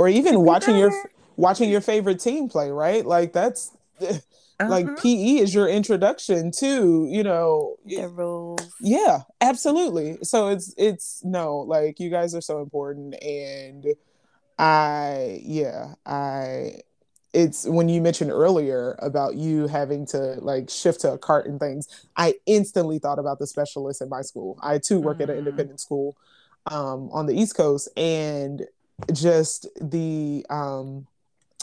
[0.00, 0.90] Or even watching your
[1.36, 3.04] watching your favorite team play, right?
[3.04, 4.96] Like that's like uh-huh.
[4.96, 8.72] PE is your introduction to, you know, The rules.
[8.80, 10.16] yeah, absolutely.
[10.22, 13.84] So it's it's no, like you guys are so important and
[14.58, 16.80] I yeah, I
[17.34, 21.60] it's when you mentioned earlier about you having to like shift to a cart and
[21.60, 24.58] things, I instantly thought about the specialists in my school.
[24.62, 25.40] I too work at an Mhm.
[25.40, 26.16] independent school
[26.66, 28.66] um on the East Coast and
[29.12, 31.06] just the um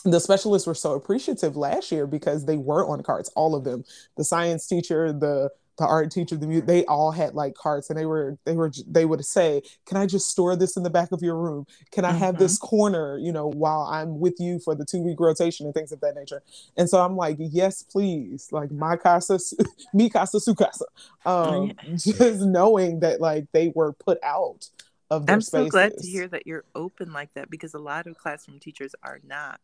[0.03, 3.83] the specialists were so appreciative last year because they were on carts all of them.
[4.15, 7.99] The science teacher the the art teacher the mu- they all had like carts and
[7.99, 11.11] they were they were they would say can i just store this in the back
[11.11, 11.65] of your room?
[11.91, 15.19] Can i have this corner you know while i'm with you for the two week
[15.19, 16.41] rotation and things of that nature?
[16.77, 18.47] And so i'm like yes please.
[18.51, 19.37] Like my casa
[19.93, 20.85] mi casa su casa.
[21.25, 24.69] Um just knowing that like they were put out
[25.09, 28.07] of their I'm so glad to hear that you're open like that because a lot
[28.07, 29.59] of classroom teachers are not.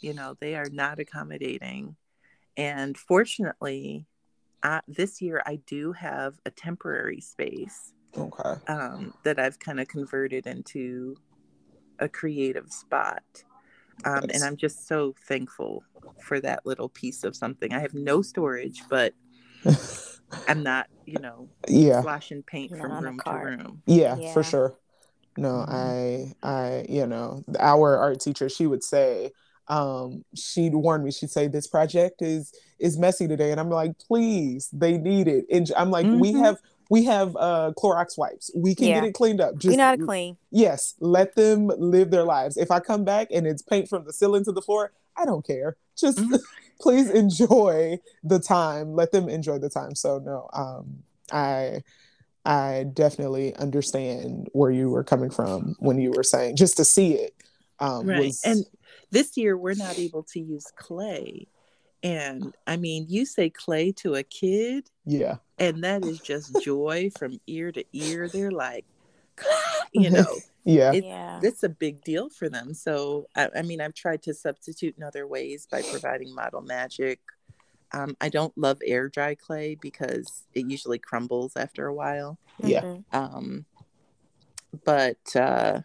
[0.00, 1.96] You know, they are not accommodating.
[2.56, 4.06] And fortunately,
[4.62, 9.88] I, this year I do have a temporary space okay um, that I've kind of
[9.88, 11.16] converted into
[11.98, 13.22] a creative spot.
[14.04, 15.84] Um, and I'm just so thankful
[16.20, 17.72] for that little piece of something.
[17.72, 19.12] I have no storage, but
[20.48, 23.82] I'm not, you know, yeah sloshing paint Not from room to room.
[23.86, 24.32] yeah, Yeah.
[24.32, 24.74] for sure
[25.36, 26.34] no Mhm.
[26.42, 29.30] i i you know our art teacher she would say
[29.68, 33.92] um she'd warn me she'd say this project is is messy today and i'm like
[33.98, 36.44] please they need it and i'm like we Mhm.
[36.44, 36.58] have
[36.90, 38.50] we have uh Clorox wipes.
[38.56, 39.52] We can get it cleaned up.
[39.54, 40.36] we Just know how to clean.
[40.50, 42.56] yes, let them live their lives.
[42.56, 45.46] If I come back and it's paint from the ceiling to the floor, I don't
[45.46, 45.76] care.
[45.96, 46.40] Just Mhm.
[46.80, 48.94] Please enjoy the time.
[48.94, 49.94] Let them enjoy the time.
[49.94, 51.82] So no, um, I
[52.44, 57.12] I definitely understand where you were coming from when you were saying just to see
[57.14, 57.34] it
[57.78, 58.20] um, Right.
[58.20, 58.64] was And
[59.10, 61.46] this year we're not able to use clay.
[62.02, 67.10] And I mean, you say clay to a kid, yeah and that is just joy
[67.18, 68.30] from ear to ear.
[68.32, 68.86] They're like,
[69.92, 70.26] you know,
[70.64, 71.40] yeah It- yeah.
[71.42, 72.74] it's a big deal for them.
[72.74, 77.20] So, I, I mean, I've tried to substitute in other ways by providing model magic.
[77.92, 82.38] Um, I don't love air dry clay because it usually crumbles after a while.
[82.62, 83.04] yeah Mhm.
[83.12, 83.64] Um,
[84.84, 85.80] but uh,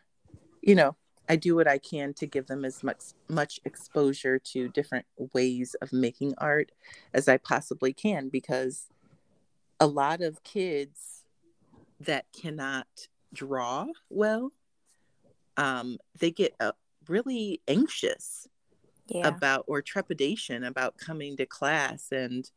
[0.62, 0.96] you know,
[1.28, 5.76] I do what I can to give them as much much exposure to different ways
[5.82, 6.72] of making art
[7.14, 8.88] as I possibly can because
[9.80, 11.24] a lot of kids
[12.00, 14.52] that cannot draw well,
[15.58, 16.72] um, they get uh,
[17.08, 18.48] really anxious
[19.08, 19.28] Yeah.
[19.28, 22.50] about or trepidation about coming to class and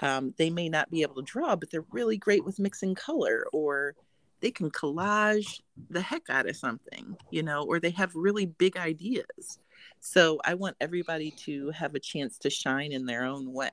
[0.00, 3.46] um, they may not be able to draw but they're really great with mixing color
[3.52, 3.94] or
[4.40, 8.76] they can collage the heck out of something you know or they have really big
[8.76, 9.58] ideas
[10.00, 13.70] so i want everybody to have a chance to shine in their own way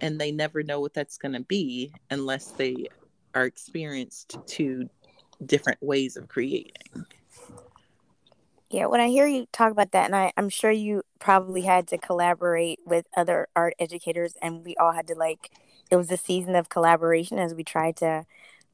[0.00, 2.86] and they never know what that's going to be unless they
[3.34, 4.88] are experienced to
[5.46, 6.72] different ways of creating
[8.70, 11.86] Yeah, when I hear you talk about that, and I, I'm sure you probably had
[11.88, 15.50] to collaborate with other art educators, and we all had to like,
[15.90, 18.26] it was a season of collaboration as we tried to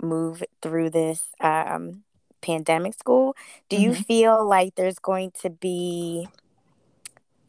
[0.03, 2.03] move through this um,
[2.41, 3.37] pandemic school.
[3.69, 6.29] Do you feel like there's going to be,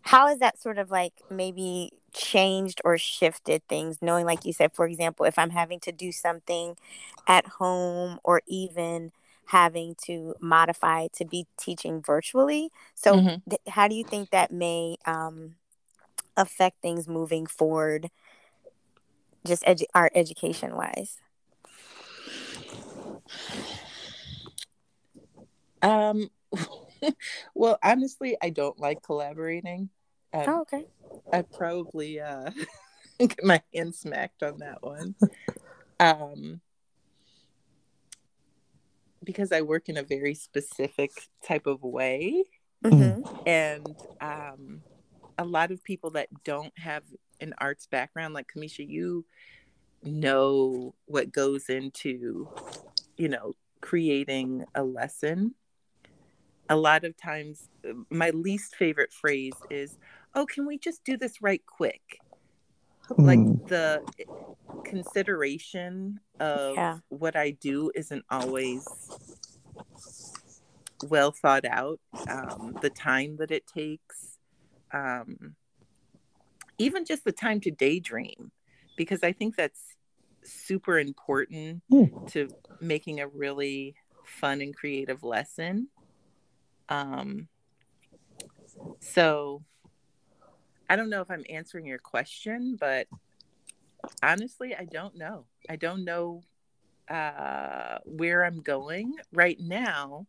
[0.02, 4.74] how is that sort of like maybe changed or shifted things, knowing, like you said,
[4.74, 6.78] for example, if I'm having to do something
[7.28, 9.12] at home or even
[9.48, 12.72] having to modify to be teaching virtually.
[12.96, 13.42] So, Mhm.
[13.50, 15.56] th- how do you think that may um,
[16.38, 18.10] affect things moving forward,
[19.46, 21.18] just edu- art education wise?
[25.82, 26.30] um
[27.56, 29.90] well honestly i don't like collaborating
[30.36, 30.86] um, Oh, okay.
[31.34, 32.52] I probably uh
[33.20, 35.16] get my hand smacked on that one.
[36.00, 36.62] Um
[39.24, 41.12] because I work in a very specific
[41.46, 42.44] type of way
[42.84, 43.88] hmm and
[44.22, 44.82] um
[45.38, 47.04] a lot of people that don't have
[47.42, 49.26] an arts background like Kamisha you
[50.04, 52.50] know what goes into
[53.18, 55.56] you know creating a lesson
[56.70, 57.70] a lot of times
[58.10, 59.98] my least favorite phrase is
[60.36, 62.20] oh can we just do this right quick
[63.18, 64.02] like Mm, the
[64.84, 66.98] consideration of Yeah.
[67.10, 68.84] what I do isn't always
[71.10, 72.00] well thought out.
[72.30, 74.38] Um, the time that it takes,
[74.92, 75.56] um,
[76.78, 78.52] even just the time to daydream,
[78.96, 79.96] because I think that's
[80.44, 82.26] super important Hmm.
[82.28, 82.50] to
[82.82, 83.96] making a really
[84.26, 85.90] fun and creative lesson.
[86.90, 87.48] Um,
[89.00, 89.64] so
[90.90, 93.08] I don't know if I'm answering your question, but
[94.22, 95.46] honestly, I don't know.
[95.70, 96.44] I don't know
[97.10, 100.28] uh, where I'm going right now.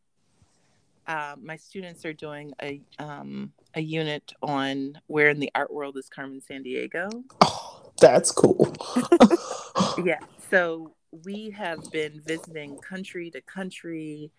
[1.07, 5.97] Uh, my students are doing a um, a unit on where in the art world
[5.97, 7.23] is Carmen Sandiego.
[7.45, 8.75] oh, that's cool
[10.05, 10.19] Yeah,
[10.51, 14.31] so we have been visiting country to country.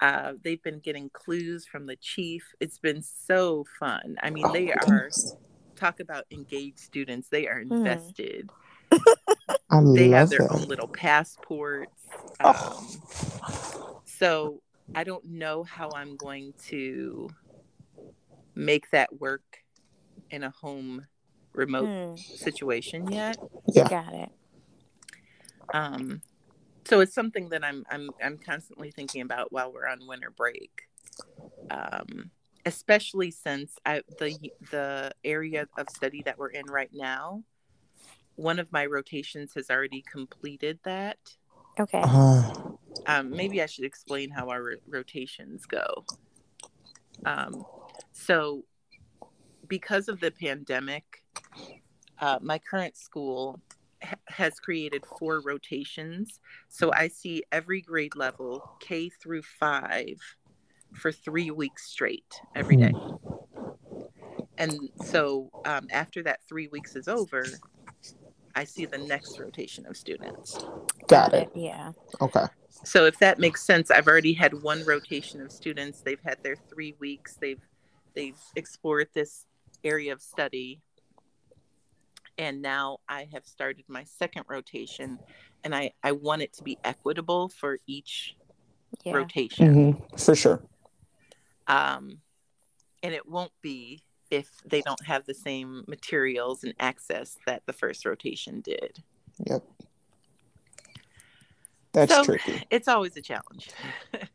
[0.00, 2.44] Uh, they've been getting clues from the chief.
[2.60, 4.16] It's been so fun.
[4.22, 5.36] I mean, Oh they are goodness.
[5.76, 7.28] Talk about engaged students.
[7.28, 8.14] They are Mhm.
[8.14, 8.50] invested.
[9.70, 11.90] I They love have their that own little passports.
[12.44, 12.52] Oh.
[12.78, 13.02] Um,
[14.04, 14.62] so
[14.94, 17.28] I don't know how I'm going to
[18.54, 19.42] make that work
[20.30, 21.06] in a home
[21.54, 23.38] remote Hmm, situation yet.
[23.66, 24.30] yeah got it.
[25.72, 26.22] Um,
[26.86, 30.70] so it's something that I'm I'm I'm constantly thinking about while we're on winter break.
[31.70, 32.30] Um,
[32.66, 34.36] especially since I the
[34.70, 37.42] the area of study that we're in right now,
[38.34, 41.18] one of my rotations has already completed that.
[41.78, 42.02] Okay.
[42.02, 42.42] uh,
[43.06, 46.04] um, maybe I should explain how our ro- rotations go.
[47.24, 47.64] Um,
[48.12, 48.64] so,
[49.68, 51.22] because of the pandemic,
[52.18, 53.60] uh, my current school
[54.02, 56.40] ha- has created four rotations.
[56.68, 60.18] So I see every grade level, K through five,
[60.96, 62.92] for three weeks straight every day.
[64.58, 67.44] And so um, after that three weeks is over,
[68.54, 70.58] I see the next rotation of students.
[71.06, 71.50] Got it.
[71.54, 71.92] Yeah.
[72.20, 72.46] Okay.
[72.84, 76.02] So if that makes sense, I've already had one rotation of students.
[76.02, 77.36] They've had their three weeks.
[77.40, 77.60] They've
[78.14, 79.44] they've explored this
[79.84, 80.80] area of study.
[82.38, 85.18] And now I have started my second rotation
[85.64, 88.36] and I, I want it to be equitable for each
[89.04, 89.14] Yeah.
[89.14, 89.94] rotation.
[89.96, 90.62] hmm For sure.
[91.68, 92.18] Um,
[93.02, 97.72] and it won't be if they don't have the same materials and access that the
[97.72, 99.02] first rotation did.
[99.46, 99.62] Yep.
[101.92, 102.62] That's So- tricky.
[102.70, 103.70] It's always a challenge.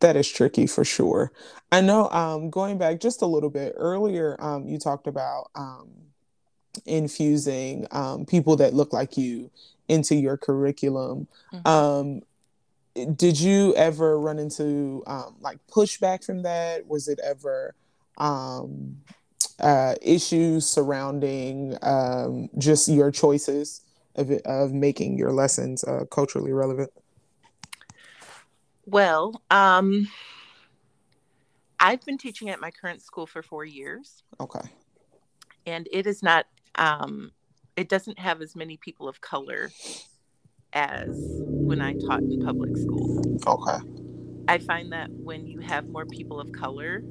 [0.00, 1.32] That is tricky for sure.
[1.72, 5.88] I know um going back just a little bit earlier, um, you talked about um
[6.84, 9.50] infusing um people that look like you
[9.88, 11.26] into your curriculum.
[11.54, 12.22] Mhm.
[13.06, 16.86] Did you ever run into um like pushback from that?
[16.86, 17.74] Was it ever
[18.16, 18.98] um
[19.60, 23.82] uh issues surrounding um just your choices
[24.14, 26.90] of it, of making your lessons uh culturally relevant?
[28.86, 30.08] Well, um,
[31.78, 34.62] I've been teaching at my current school for four years, Okay.
[35.66, 36.46] and it is not,
[36.76, 37.32] um,
[37.76, 39.70] it doesn't have as many people of color
[40.72, 43.22] as when I taught in public school.
[43.46, 43.78] Okay.
[44.48, 47.02] I find that when you have more people of color,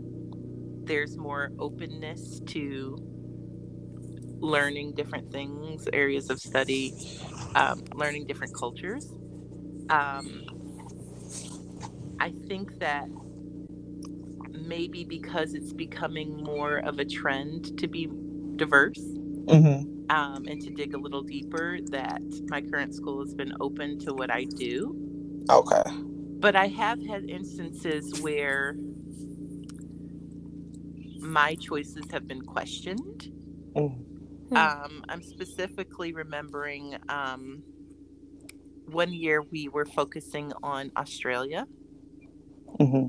[0.84, 2.98] there's more openness to
[4.40, 6.94] learning different things, areas of study,
[7.56, 9.06] um, learning different cultures.
[9.90, 10.46] Um,
[12.20, 13.08] I think that
[14.52, 18.10] maybe because it's becoming more of a trend to be
[18.56, 19.02] diverse
[19.48, 19.97] Mm-hmm.
[20.10, 24.14] Um, and to dig a little deeper, that my current school has been open to
[24.14, 24.96] what I do
[25.50, 25.84] Okay.
[26.40, 28.76] but I have had instances where
[31.20, 33.32] my choices have been questioned.
[33.76, 33.96] Mm.
[34.50, 34.56] Hmm.
[34.56, 37.64] Um, I'm specifically remembering um,
[38.86, 41.66] one year we were focusing on Australia.
[42.80, 43.08] Mm-hmm.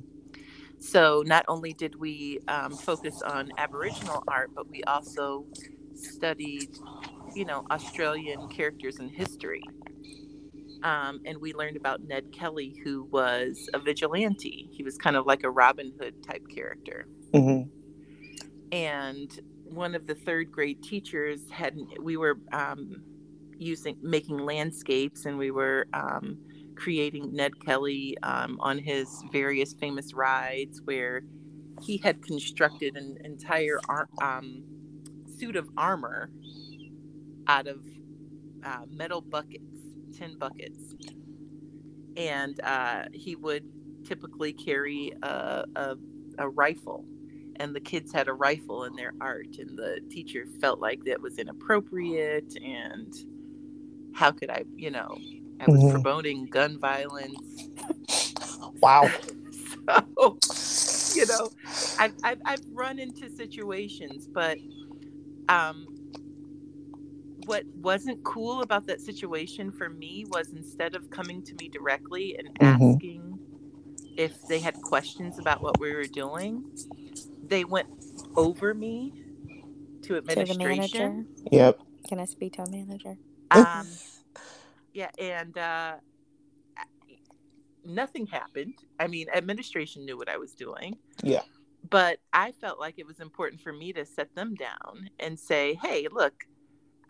[0.81, 5.45] So not only did we um, focus on Aboriginal art, but we also
[5.99, 6.77] studied,
[7.35, 9.63] you know, Australian characters in history.
[10.83, 14.69] Um, and we learned about Ned Kelly, who was a vigilante.
[14.73, 17.07] He was kind of like a Robin Hood type character.
[17.35, 17.69] Mm-hmm.
[18.71, 23.03] And one of the third grade teachers had we were um,
[23.57, 26.39] using making landscapes, and we were um,
[26.77, 31.23] creating Ned Kelly um, on his various famous rides, where
[31.83, 33.79] he had constructed an entire
[34.23, 34.63] um,
[35.39, 36.33] suit of armor
[37.49, 37.85] out of
[38.65, 39.65] uh, metal buckets,
[40.13, 40.95] tin buckets,
[42.17, 43.67] and uh, he would
[44.05, 45.97] typically carry a, a,
[46.39, 47.07] a rifle.
[47.57, 51.23] And the kids had a rifle in their art, and the teacher felt like that
[51.23, 52.55] was inappropriate.
[52.65, 53.13] And
[54.13, 55.23] how could I, you know,
[55.61, 55.85] I was Mhm.
[55.85, 57.71] promoting gun violence.
[58.83, 59.13] Wow.
[59.89, 60.39] so
[61.15, 61.53] you know
[61.99, 64.61] I've, I've, I've run into situations but
[65.49, 65.89] um
[67.47, 72.37] what wasn't cool about that situation for me was instead of coming to me directly
[72.39, 73.01] and Mhm.
[73.01, 73.39] asking
[74.17, 76.65] if they had questions about what we were doing
[77.43, 77.89] they went
[78.37, 79.15] over me
[80.03, 81.27] to To administration manager.
[81.51, 81.81] Yep.
[82.09, 83.19] Can I speak to a manager?
[83.51, 84.01] um,
[84.95, 85.97] yeah, and uh,
[87.85, 88.75] nothing happened.
[88.99, 90.99] I mean, administration knew what I was doing.
[91.23, 91.43] Yeah.
[91.89, 95.75] But I felt like it was important for me to set them down and say,
[95.83, 96.45] hey, look,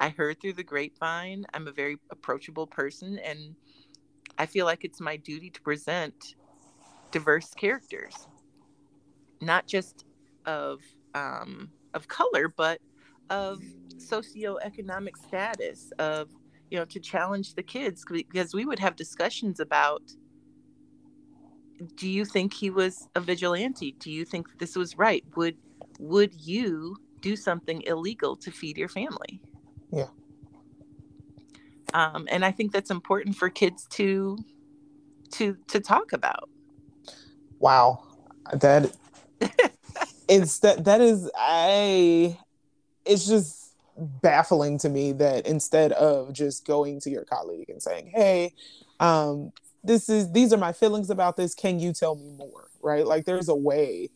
[0.01, 1.47] I heard through the grapevine.
[1.55, 3.57] I'm a very approachable person, and
[4.39, 6.37] I feel like it's my duty to present
[7.11, 8.29] diverse characters,
[9.41, 10.05] not just
[10.47, 10.81] of
[11.15, 12.81] um, of color, but
[13.31, 13.61] of
[13.97, 16.29] socioeconomic status, of
[16.71, 20.03] you know, to challenge the kids because we would have discussions about
[21.97, 23.93] do you think he was a vigilante?
[23.99, 25.25] Do you think this was right?
[25.37, 25.57] Would
[25.99, 29.41] would you do something illegal to feed your family?
[29.91, 30.07] Yeah.
[31.95, 34.39] Um, and I think that's important for kids to
[35.33, 36.49] to to talk about.
[37.59, 38.05] Wow.
[38.53, 38.95] That
[40.29, 42.39] it's that that is I
[43.05, 48.11] it's just baffling to me that instead of just going to your colleague and saying,
[48.15, 48.55] "Hey,
[49.01, 49.53] um
[49.85, 51.55] this is these are my feelings about this.
[51.55, 53.07] Can you tell me more?" Right?
[53.07, 54.11] Like there's a way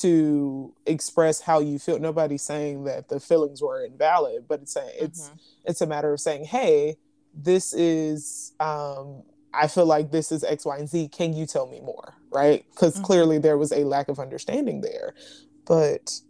[0.00, 1.98] to express how you feel.
[1.98, 5.38] Nobody's saying that the feelings were invalid, but it's saying it's Mhm.
[5.64, 6.96] it's a matter of saying, "Hey,
[7.34, 11.08] this is um I feel like this is X, Y, and Z.
[11.08, 12.14] Can you tell me more?
[12.30, 12.64] Right?
[12.70, 13.02] Because Mhm.
[13.02, 15.12] clearly there was a lack of understanding there.
[15.66, 16.20] But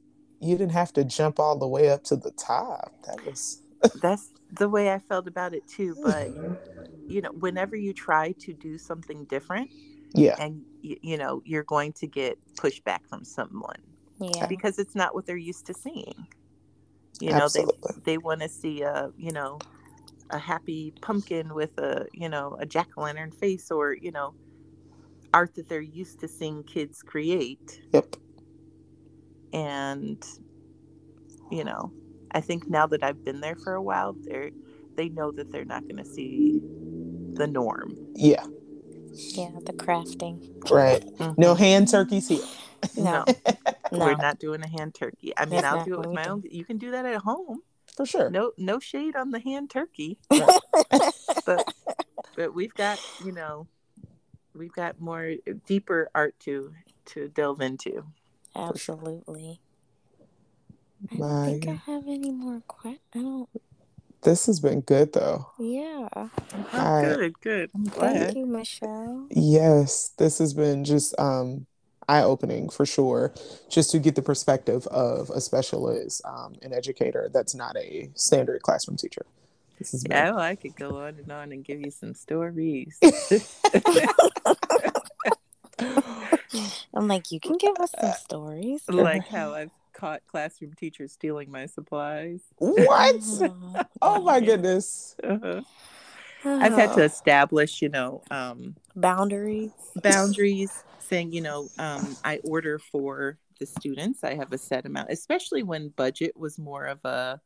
[0.40, 2.94] you didn't have to jump all the way up to the top.
[3.06, 3.58] That was
[4.00, 5.96] That's the way I felt about it too.
[6.02, 6.54] But mm-hmm.
[7.08, 9.70] you know, whenever you try to do something different,
[10.14, 13.80] yeah, and you, you know, you're going to get pushback from someone
[14.20, 14.46] Yeah.
[14.46, 16.26] because it's not what they're used to seeing.
[17.20, 17.64] You know, they
[18.04, 19.58] they want to see a you know
[20.30, 24.34] a happy pumpkin with a you know a jack o' lantern face or you know
[25.34, 28.16] art that they're used to seeing kids create Yep.
[29.52, 30.24] and
[31.50, 31.92] you know
[32.32, 34.50] i think now that i've been there for a while they're
[34.96, 36.60] they know that they're not going to see
[37.34, 38.44] the norm Yeah.
[39.12, 39.50] Yeah.
[39.64, 40.36] The crafting.
[40.70, 41.04] Right.
[41.18, 41.62] No mm-hmm.
[41.62, 42.44] hand turkeys here.
[42.96, 43.24] No.
[43.26, 43.34] No.
[44.04, 46.24] we're not doing a hand turkey i mean That's i'll do it with we my
[46.24, 46.30] do.
[46.30, 47.62] own you can do that at home
[47.96, 48.30] For sure.
[48.30, 51.74] no no shade on the hand turkey but
[52.36, 53.66] but we've got you know
[54.54, 55.34] we've got more
[55.66, 56.72] deeper art to
[57.06, 58.04] to delve into
[58.56, 59.60] Absolutely.
[61.12, 63.00] I don't think I have any more questions.
[63.14, 63.48] I don't.
[64.22, 65.46] This has been good though.
[65.58, 66.08] Yeah.
[66.14, 66.28] oh,
[66.72, 69.26] I- good good i'm Thank glad you, Michelle.
[69.30, 71.66] Yes, this has been just um
[72.08, 73.32] eye opening for sure.
[73.70, 78.62] Just to get the perspective of a specialist, um, an educator that's not a standard
[78.62, 79.24] classroom teacher.
[79.78, 82.98] This has been yeah, I could go on and on and give you some stories.
[86.92, 88.82] I'm like, you can give us some stories.
[88.88, 89.70] like how I've
[90.00, 92.40] caught classroom teachers stealing my supplies.
[92.56, 93.14] what?
[93.40, 95.14] Oh, Oh my goodness.
[95.22, 95.60] Uh-huh.
[96.44, 99.72] I've had to establish, you know, um, boundaries.
[100.02, 104.24] boundaries, saying, you know, um, I order for the students.
[104.24, 107.40] I have a set amount, especially when budget was more of a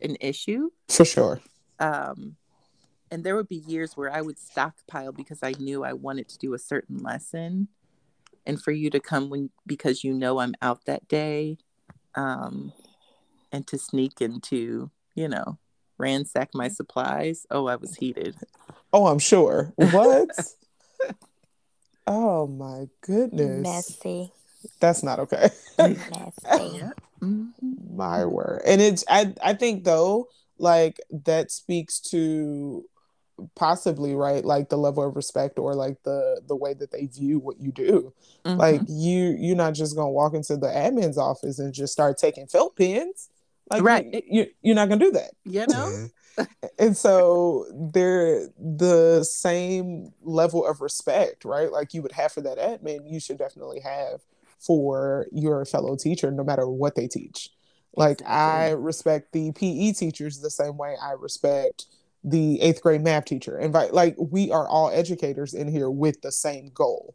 [0.00, 0.70] an issue.
[0.88, 1.40] For sure.
[1.80, 2.36] Um,
[3.10, 6.38] and there would be years where I would stockpile because I knew I wanted to
[6.38, 7.68] do a certain lesson,
[8.46, 11.58] and for you to come when because you know I'm out that day,
[12.14, 12.72] um,
[13.52, 15.58] and to sneak into, you know,
[15.98, 17.46] ransack my supplies.
[17.50, 18.36] Oh, I was heated.
[18.92, 19.72] Oh, I'm sure.
[19.76, 20.28] What?
[22.06, 23.62] oh my goodness.
[23.62, 24.32] Messy.
[24.80, 25.50] That's not okay.
[25.78, 26.82] Messy.
[27.22, 27.52] Mhm.
[27.94, 30.26] my word and it's i i think though
[30.58, 32.84] like that speaks to
[33.56, 37.38] possibly right like the level of respect or like the the way that they view
[37.38, 38.12] what you do.
[38.44, 38.58] Mhm.
[38.58, 42.46] like you you're not just gonna walk into the admin's office and just start taking
[42.46, 43.28] felt pens.
[43.70, 44.06] Like Right.
[44.12, 45.32] you, you you're not gonna do that.
[45.44, 46.08] You know,
[46.78, 52.58] and so they're the same level of respect right like you would have for that
[52.58, 54.20] admin you should definitely have
[54.58, 57.50] for your fellow teacher no matter what they teach.
[57.96, 61.86] Like i respect the pe teachers the same way i respect
[62.24, 63.56] the eighth grade math teacher.
[63.58, 67.14] And like we are all educators in here with the same goal.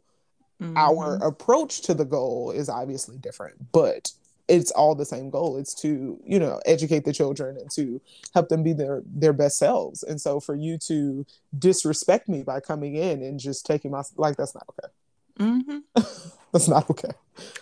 [0.76, 1.26] Our Mhm.
[1.26, 4.12] approach to the goal is obviously different but
[4.46, 5.56] it's all the same goal.
[5.58, 8.00] It's to you know educate the children and to
[8.34, 10.02] help them be their their best selves.
[10.02, 11.24] And so for you to
[11.56, 14.92] disrespect me by coming in and just taking my like that's not okay.
[15.38, 15.82] Mhm.
[16.52, 17.12] that's not okay.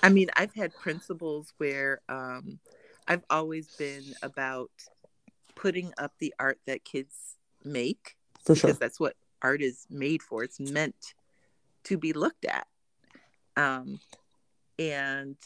[0.03, 2.59] I mean, I've had principals where um,
[3.07, 4.71] I've always been about
[5.55, 10.23] putting up the art that kids make for sure because that's what art is made
[10.23, 10.43] for.
[10.43, 11.15] It's meant
[11.85, 12.67] to be looked at.
[13.57, 14.01] Um,
[14.79, 15.37] and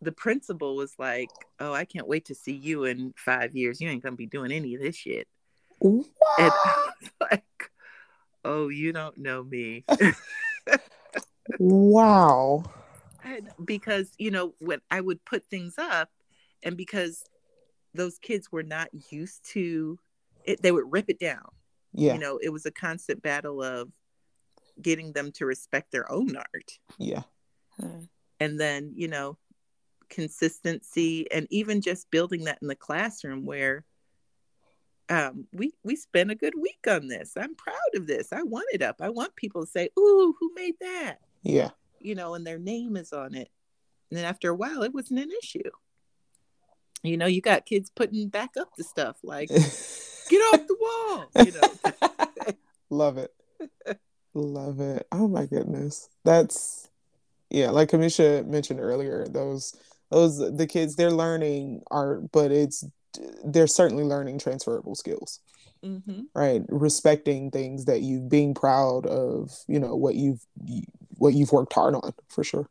[0.00, 3.80] the principal was like, "Oh, I can't wait to see you in five years.
[3.80, 5.28] You ain't gonna be doing any of this shit."
[5.82, 6.02] And
[6.38, 7.70] I was like,
[8.44, 9.84] "Oh, you don't know me."
[11.58, 12.62] wow
[13.24, 16.08] And because you know when I would put things up,
[16.62, 17.24] and because
[17.94, 19.98] those kids were not used to
[20.44, 21.48] it, they would rip it down.
[21.92, 23.90] yeah You know, it was a constant battle of
[24.80, 27.22] getting them to respect their own art, yeah
[27.80, 28.04] Hmm.
[28.40, 29.38] and then you know,
[30.08, 33.84] consistency, and even just building that in the classroom where.
[35.08, 37.32] Um, we we spent a good week on this.
[37.36, 38.32] I'm proud of this.
[38.32, 39.00] I want it up.
[39.00, 42.96] I want people to say, "Ooh, who made that?" yeah you know, and their name
[42.96, 43.50] is on it.
[44.08, 45.68] And then after a while, it wasn't an issue.
[47.02, 49.50] You know, you got kids putting back up the stuff like,
[50.30, 51.30] get off the wall.
[51.44, 52.52] You know,
[52.90, 53.34] love it.
[54.32, 55.06] Love it.
[55.12, 56.08] Oh my goodness.
[56.24, 56.88] That's
[57.50, 59.74] yeah like kamisha mentioned earlier those
[60.12, 62.84] those the kids they're learning art but it's
[63.44, 65.40] they're certainly learning transferable skills.
[65.82, 66.62] Hmm right?
[66.68, 70.44] Respecting things that you being proud of you know what you've
[71.18, 72.68] what you've worked hard on for sure.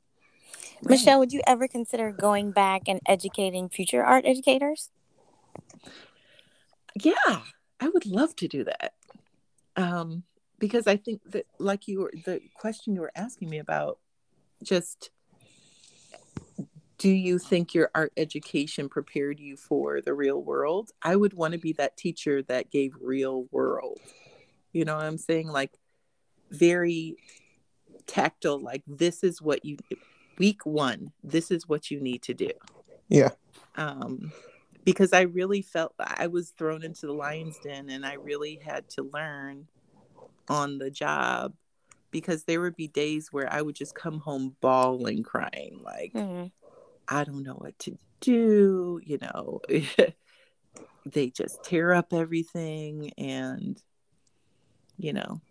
[0.82, 4.90] Michelle, would you ever consider going back and educating future art educators?
[6.96, 7.42] Yeah,
[7.80, 8.94] I would love to do that.
[9.76, 10.24] um,
[10.60, 14.00] because I think that, like you were, the question you were asking me about,
[14.62, 15.10] just
[16.98, 20.92] do you think your art education prepared you for the real world?
[21.02, 24.02] I would want to be that teacher that gave real world.
[24.74, 25.48] You know what I'm saying?
[25.48, 25.72] Like
[26.52, 27.16] very
[28.06, 29.78] tactile, like this is what you
[30.38, 32.52] week one, this is what you need to do.
[33.08, 33.30] Yeah.
[33.76, 34.34] Um
[34.86, 38.60] because I really felt that I was thrown into the lion's den and I really
[38.64, 39.68] had to learn
[40.48, 41.54] on the job
[42.12, 46.48] because there would be days where I would just come home bawling, crying, like, mm-hmm.
[47.08, 49.00] I don't know what to do.
[49.04, 49.62] You know,
[51.06, 53.82] they just tear up everything and,
[54.98, 55.42] you know,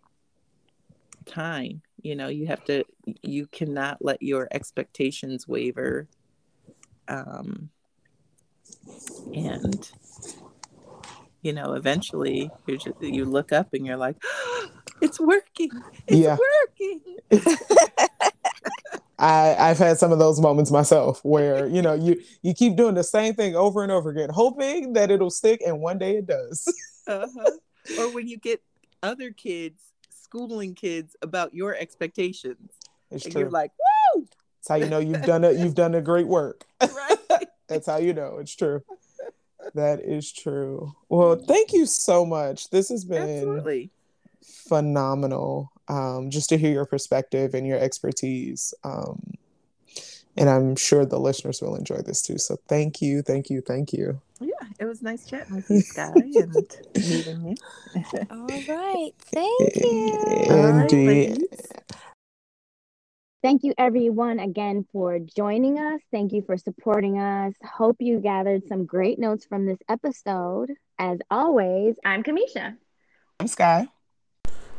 [1.27, 1.83] time.
[2.03, 2.85] You know, you have to,
[3.23, 6.09] you cannot let your expectations waver.
[7.09, 7.71] Um,
[9.35, 9.91] and,
[11.43, 14.17] you know, eventually you just, you look up and you're like,
[15.01, 15.71] it's working.
[16.07, 16.37] It's yeah.
[16.37, 17.01] working.
[19.19, 22.95] I, I've had some of those moments myself where you know you you keep doing
[22.95, 26.27] the same thing over and over again, hoping that it'll stick, and one day it
[26.27, 26.73] does.
[27.07, 27.51] uh-huh.
[27.99, 28.63] Or when you get
[29.03, 32.71] other kids schooling kids about your expectations,
[33.11, 33.43] it's and true.
[33.43, 33.73] You're like,
[34.15, 34.27] woo!
[34.59, 35.57] That's how you know you've done it.
[35.57, 36.65] You've done a great work.
[36.81, 37.49] Right.
[37.69, 38.83] That's how you know it's true.
[39.75, 40.95] That is true.
[41.09, 42.71] Well, thank you so much.
[42.71, 43.91] This has been Absolutely
[44.69, 48.75] phenomenal um, just to hear your perspective and your expertise.
[48.85, 49.35] Um,
[50.37, 52.39] and I'm sure the listeners will enjoy this too.
[52.39, 54.21] So thank you, thank you, thank you.
[54.41, 57.57] Yeah, it was nice chatting with you, Sky, and meeting you.
[58.31, 60.45] All right, thank you.
[60.49, 61.47] Indeed.
[63.41, 66.01] Thank you, everyone, again for joining us.
[66.11, 67.55] Thank you for supporting us.
[67.63, 70.73] Hope you gathered some great notes from this episode.
[70.99, 72.77] As always, I'm Kamisha.
[73.39, 73.87] I'm Sky.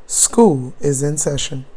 [0.08, 1.68] School is in session.